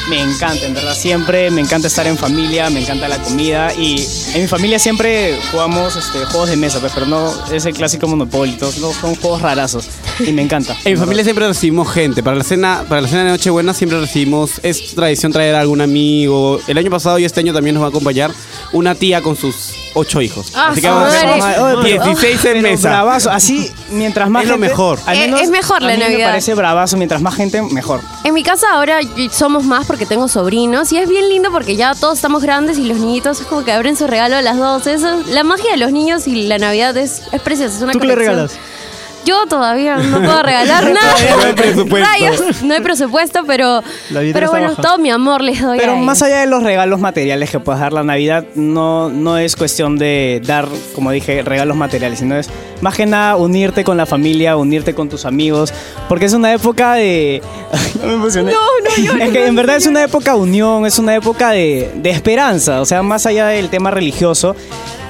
me 0.09 0.21
encanta, 0.21 0.65
en 0.65 0.73
verdad. 0.73 0.95
Siempre 0.95 1.49
me 1.51 1.61
encanta 1.61 1.87
estar 1.87 2.05
en 2.07 2.17
familia, 2.17 2.69
me 2.69 2.81
encanta 2.81 3.07
la 3.07 3.17
comida. 3.17 3.73
Y 3.73 4.05
en 4.35 4.41
mi 4.43 4.47
familia 4.47 4.79
siempre 4.79 5.39
jugamos 5.51 5.95
este, 5.95 6.19
juegos 6.25 6.49
de 6.49 6.55
mesa, 6.57 6.79
pues, 6.79 6.91
pero 6.93 7.05
no 7.07 7.33
ese 7.51 7.73
clásico 7.73 8.07
Monopoly. 8.07 8.53
todos 8.53 8.77
no, 8.77 8.93
son 8.93 9.15
juegos 9.15 9.41
rarazos. 9.41 9.87
Y 10.19 10.31
me 10.31 10.41
encanta. 10.43 10.75
En 10.85 10.93
mi 10.93 10.99
familia 10.99 11.23
siempre 11.23 11.47
recibimos 11.47 11.91
gente. 11.91 12.23
Para 12.23 12.37
la 12.37 12.43
cena, 12.43 12.83
para 12.87 13.01
la 13.01 13.07
cena 13.07 13.23
de 13.23 13.31
Nochebuena 13.31 13.73
siempre 13.73 13.99
recibimos, 13.99 14.59
es 14.63 14.93
tradición 14.95 15.31
traer 15.31 15.55
a 15.55 15.61
algún 15.61 15.81
amigo. 15.81 16.59
El 16.67 16.77
año 16.77 16.89
pasado 16.91 17.19
y 17.19 17.25
este 17.25 17.39
año 17.39 17.53
también 17.53 17.73
nos 17.73 17.81
va 17.81 17.87
a 17.87 17.89
acompañar 17.89 18.31
una 18.71 18.95
tía 18.95 19.21
con 19.21 19.35
sus 19.35 19.73
ocho 19.97 20.21
hijos. 20.21 20.51
Ah, 20.55 20.69
Así 20.69 20.81
que 20.81 20.87
vamos 20.89 21.13
a 21.13 21.23
madre. 21.25 21.41
hacer 21.41 21.61
Oye, 21.77 21.93
16 21.93 22.45
en 22.45 22.51
pero 22.53 22.61
mesa. 22.69 22.89
Bravazo, 22.89 23.31
así 23.31 23.71
mientras 23.89 24.29
más 24.29 24.43
Es 24.43 24.49
lo 24.49 24.55
gente- 24.55 24.69
mejor. 24.69 24.99
al 25.05 25.17
Eh, 25.17 25.19
menos 25.21 25.41
es 25.41 25.49
mejor 25.49 25.81
la 25.81 25.89
a 25.89 25.91
mí 25.91 25.97
Me 25.97 26.09
Navidad. 26.09 26.27
parece 26.29 26.53
bravazo, 26.53 26.97
mientras 26.97 27.21
más 27.21 27.35
gente, 27.35 27.61
mejor. 27.61 28.01
En 28.23 28.33
mi 28.33 28.43
casa 28.43 28.67
ahora 28.73 29.01
y- 29.01 29.29
somos 29.31 29.63
más 29.63 29.85
porque 29.85 30.05
tengo 30.05 30.27
sobrinos 30.27 30.91
y 30.91 30.97
es 30.97 31.07
bien 31.09 31.27
lindo 31.29 31.51
porque 31.51 31.75
ya 31.75 31.93
todos 31.95 32.15
estamos 32.17 32.43
grandes 32.43 32.77
y 32.77 32.83
los 32.85 32.97
niñitos 32.99 33.41
es 33.41 33.47
como 33.47 33.63
que 33.63 33.71
abren 33.71 33.95
su 33.97 34.07
regalo 34.07 34.35
a 34.35 34.41
las 34.41 34.57
12. 34.57 34.93
Eso, 34.93 35.23
la 35.27 35.43
magia 35.43 35.71
de 35.71 35.77
los 35.77 35.91
niños 35.91 36.27
y 36.27 36.43
la 36.47 36.57
Navidad 36.57 36.95
es, 36.97 37.23
es 37.31 37.41
preciosa. 37.41 37.75
Es 37.77 37.81
una 37.81 37.91
¿Tú 37.93 37.99
qué 37.99 38.07
le 38.07 38.13
conexión. 38.13 38.35
regalas? 38.35 38.59
Yo 39.27 39.45
todavía 39.45 39.97
no 39.97 40.19
puedo 40.19 40.41
regalar 40.41 40.83
nada. 40.93 41.15
No 41.37 41.43
hay 41.47 41.53
presupuesto. 41.53 42.09
Rayos, 42.09 42.63
no 42.63 42.73
hay 42.73 42.79
presupuesto, 42.79 43.43
pero, 43.45 43.83
pero 44.09 44.49
bueno, 44.49 44.69
baja. 44.69 44.81
todo 44.81 44.97
mi 44.99 45.09
amor 45.09 45.41
les 45.41 45.61
doy 45.61 45.77
Pero 45.77 45.93
a 45.93 45.95
más 45.97 46.21
allá 46.21 46.39
de 46.39 46.47
los 46.47 46.63
regalos 46.63 47.01
materiales 47.01 47.49
que 47.49 47.59
puedes 47.59 47.81
dar 47.81 47.91
la 47.91 48.03
Navidad, 48.03 48.45
no, 48.55 49.09
no 49.09 49.37
es 49.37 49.57
cuestión 49.57 49.97
de 49.97 50.41
dar, 50.45 50.69
como 50.95 51.11
dije, 51.11 51.41
regalos 51.41 51.75
materiales, 51.75 52.19
sino 52.19 52.37
es 52.37 52.49
más 52.79 52.95
que 52.95 53.05
nada 53.05 53.35
unirte 53.35 53.83
con 53.83 53.97
la 53.97 54.05
familia, 54.05 54.55
unirte 54.55 54.95
con 54.95 55.09
tus 55.09 55.25
amigos, 55.25 55.73
porque 56.07 56.25
es 56.25 56.33
una 56.33 56.53
época 56.53 56.93
de... 56.93 57.41
Ay, 57.73 58.07
me 58.07 58.13
emocioné. 58.13 58.53
No, 58.53 58.59
no, 58.59 59.03
yo 59.03 59.25
Es 59.25 59.29
que 59.31 59.45
en 59.45 59.55
verdad 59.55 59.75
es 59.75 59.87
una 59.87 60.03
época 60.03 60.35
de 60.35 60.39
unión, 60.39 60.85
es 60.85 60.99
una 60.99 61.15
época 61.15 61.51
de, 61.51 61.91
de 61.95 62.09
esperanza, 62.11 62.79
o 62.79 62.85
sea, 62.85 63.03
más 63.03 63.25
allá 63.25 63.47
del 63.47 63.69
tema 63.69 63.91
religioso, 63.91 64.55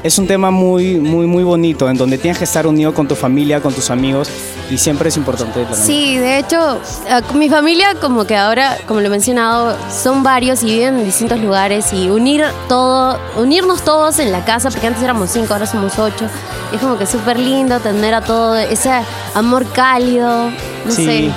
es 0.04 0.18
un 0.18 0.28
tema 0.28 0.52
muy, 0.52 0.96
muy, 0.96 1.26
muy 1.26 1.44
bonito, 1.44 1.90
en 1.90 1.98
donde 1.98 2.18
tienes 2.18 2.38
que 2.38 2.44
estar 2.44 2.68
unido 2.68 2.94
con 2.94 3.08
tu 3.08 3.16
familia, 3.16 3.62
con 3.62 3.74
tus 3.74 3.90
amigos, 3.90 4.30
y 4.70 4.78
siempre 4.78 5.10
es 5.10 5.18
importante. 5.18 5.62
Navidad. 5.62 5.78
Sí, 5.78 6.18
de 6.18 6.40
hecho, 6.40 6.80
eh, 7.10 7.22
mi 7.34 7.50
familia, 7.50 7.96
como 8.00 8.26
que 8.26 8.36
ahora, 8.36 8.78
como 8.88 9.00
lo 9.00 9.08
he 9.08 9.10
mencionado, 9.10 9.76
son 9.90 10.24
varios 10.24 10.64
y 10.64 10.68
viven 10.68 11.00
en 11.00 11.06
distintos 11.06 11.40
lugares 11.40 11.94
y 11.94 12.10
unir 12.10 12.44
todo, 12.68 13.18
unirnos 13.38 13.84
todos 13.84 14.20
en 14.20 14.32
la 14.32 14.46
casa, 14.46 14.70
porque 14.70 14.88
antes 14.88 15.04
éramos 15.04 15.32
cinco, 15.32 15.54
ahora 15.54 15.66
somos 15.66 15.98
ocho. 16.00 16.26
Es 16.74 16.82
como 16.82 16.98
que 16.98 17.06
súper 17.06 17.40
lindo 17.40 17.80
tener 17.80 18.14
a 18.14 18.22
todo 18.22 18.56
ese 18.56 18.92
amor 19.34 19.66
cálido, 19.72 20.50
no 20.86 20.92
Sí, 20.92 21.06
sé. 21.06 21.32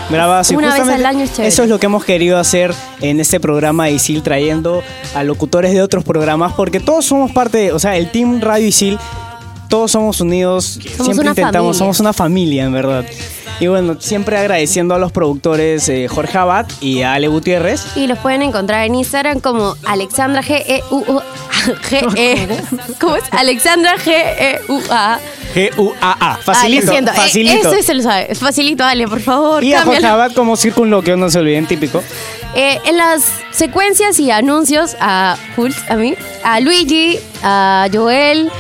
Una 0.55 0.75
vez 0.75 0.89
al 0.89 1.07
año 1.07 1.25
es 1.25 1.31
chévere. 1.33 1.49
Eso 1.49 1.63
es 1.63 1.69
lo 1.69 1.79
que 1.79 1.87
hemos 1.87 2.05
querido 2.05 2.39
hacer 2.39 2.75
en 3.01 3.21
este 3.21 3.41
programa 3.41 3.87
de 3.87 3.93
ISIL, 3.93 4.23
trayendo 4.23 4.83
a 5.15 5.23
locutores 5.25 5.73
de 5.73 5.83
otros 5.83 6.05
programas, 6.05 6.53
porque 6.53 6.81
todos 6.81 7.05
somos 7.05 7.33
parte, 7.33 7.73
o 7.73 7.79
sea, 7.79 7.97
el 7.97 8.11
Team 8.11 8.41
Radio 8.41 8.67
ISIL, 8.67 8.99
todos 9.69 9.93
somos 9.93 10.21
unidos, 10.21 10.79
siempre 10.83 11.29
intentamos, 11.29 11.53
familia. 11.53 11.75
somos 11.75 12.01
una 12.01 12.13
familia, 12.13 12.65
en 12.65 12.73
verdad. 12.73 13.05
Y 13.61 13.67
bueno, 13.67 13.97
siempre 14.01 14.39
agradeciendo 14.39 14.95
a 14.95 14.99
los 14.99 15.13
productores 15.13 15.87
eh, 15.91 16.09
Jorge 16.09 16.39
Abad 16.39 16.67
y 16.81 17.03
a 17.03 17.13
Ale 17.15 17.29
Gutiérrez. 17.29 17.95
Y 17.95 18.07
los 18.07 18.19
pueden 18.19 18.41
encontrar 18.43 18.87
en 18.87 18.95
Instagram 18.95 19.41
como 19.41 19.77
Alexandra 19.87 20.43
G 20.43 20.63
E 20.67 20.83
U 20.91 21.05
U 21.07 21.21
G 21.91 22.15
E 22.17 22.49
¿Cómo 22.99 23.17
es? 23.17 23.25
Alexandra 23.33 23.97
G 23.99 24.11
E 24.15 24.61
U 24.69 24.81
A. 24.91 25.19
G-U-A-A. 25.55 26.17
Ah, 26.21 26.39
Facilito, 26.43 26.87
lo 26.87 26.93
siento. 26.93 27.11
Eh, 27.11 27.15
facilito. 27.17 27.73
Ese 27.73 27.83
se 27.83 27.95
lo 27.95 28.03
sabe. 28.03 28.35
Facilito, 28.37 28.85
Ale, 28.85 29.09
por 29.09 29.21
favor. 29.21 29.65
y 29.65 29.75
a 29.75 29.83
Jorge. 29.83 30.07
Abad 30.07 30.33
como 30.33 30.57
circunloquio, 30.57 31.17
no 31.17 31.29
se 31.29 31.41
olviden, 31.41 31.67
típico. 31.67 32.03
Eh, 32.55 32.79
en 32.85 32.97
las 32.97 33.25
secuencias 33.51 34.19
y 34.21 34.31
anuncios 34.31 34.97
a 35.01 35.37
Hulk, 35.57 35.75
a 35.91 35.97
mí, 35.97 36.15
a 36.45 36.61
Luigi, 36.61 37.19
a 37.43 37.89
Joel 37.93 38.51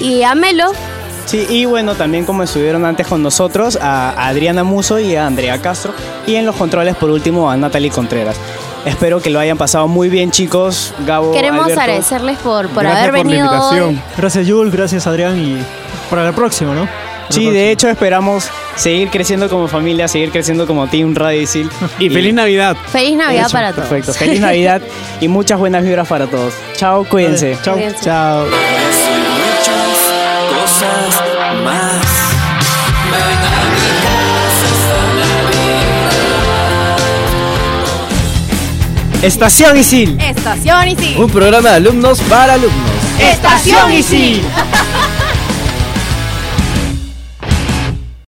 y 0.00 0.22
a 0.22 0.34
Melo. 0.34 0.72
Sí, 1.26 1.46
y 1.48 1.64
bueno, 1.64 1.94
también 1.94 2.24
como 2.24 2.42
estuvieron 2.42 2.84
antes 2.84 3.06
con 3.06 3.22
nosotros, 3.22 3.78
a 3.80 4.28
Adriana 4.28 4.62
Muso 4.62 4.98
y 4.98 5.16
a 5.16 5.26
Andrea 5.26 5.60
Castro. 5.60 5.92
Y 6.26 6.34
en 6.36 6.44
los 6.46 6.54
controles, 6.56 6.94
por 6.96 7.10
último, 7.10 7.50
a 7.50 7.56
Natalie 7.56 7.90
Contreras. 7.90 8.36
Espero 8.84 9.20
que 9.20 9.30
lo 9.30 9.38
hayan 9.40 9.56
pasado 9.56 9.88
muy 9.88 10.10
bien, 10.10 10.30
chicos. 10.30 10.92
Gabo, 11.06 11.32
Queremos 11.32 11.62
Alberto. 11.64 11.80
agradecerles 11.80 12.36
por, 12.38 12.68
por 12.68 12.82
Gracias 12.82 13.08
haber 13.08 13.10
por 13.10 13.18
la 13.18 13.24
venido 13.24 13.46
invitación. 13.54 13.88
hoy. 13.88 14.00
Gracias, 14.18 14.46
Jules. 14.46 14.72
Gracias, 14.74 15.06
Adrián. 15.06 15.38
Y 15.38 15.56
para 16.10 16.24
la 16.24 16.32
próxima, 16.32 16.74
¿no? 16.74 16.86
Sí, 17.30 17.48
de 17.48 17.70
hecho 17.70 17.88
esperamos 17.88 18.50
seguir 18.76 19.08
creciendo 19.08 19.48
como 19.48 19.66
familia, 19.66 20.06
seguir 20.08 20.30
creciendo 20.30 20.66
como 20.66 20.86
Team 20.88 21.14
Radicil. 21.14 21.70
Y 21.98 22.10
feliz 22.10 22.34
Navidad. 22.34 22.76
Feliz 22.92 23.16
Navidad 23.16 23.50
para 23.50 23.72
todos. 23.72 23.88
Perfecto, 23.88 24.12
feliz 24.12 24.40
Navidad 24.40 24.82
y 25.22 25.28
muchas 25.28 25.58
buenas 25.58 25.82
vibras 25.82 26.06
para 26.06 26.26
todos. 26.26 26.52
Chao, 26.76 27.04
cuídense. 27.04 27.56
Chao. 27.62 27.74
Cuídense. 27.76 28.04
Chao. 28.04 28.44
Cosas 30.74 31.54
más. 31.64 32.04
Estación 39.22 39.78
Isil. 39.78 40.20
Estación 40.20 40.88
Isil. 40.88 41.18
Un 41.18 41.30
programa 41.30 41.70
de 41.70 41.76
alumnos 41.76 42.20
para 42.22 42.54
alumnos. 42.54 42.90
Estación 43.18 43.92
Isil. 43.92 44.42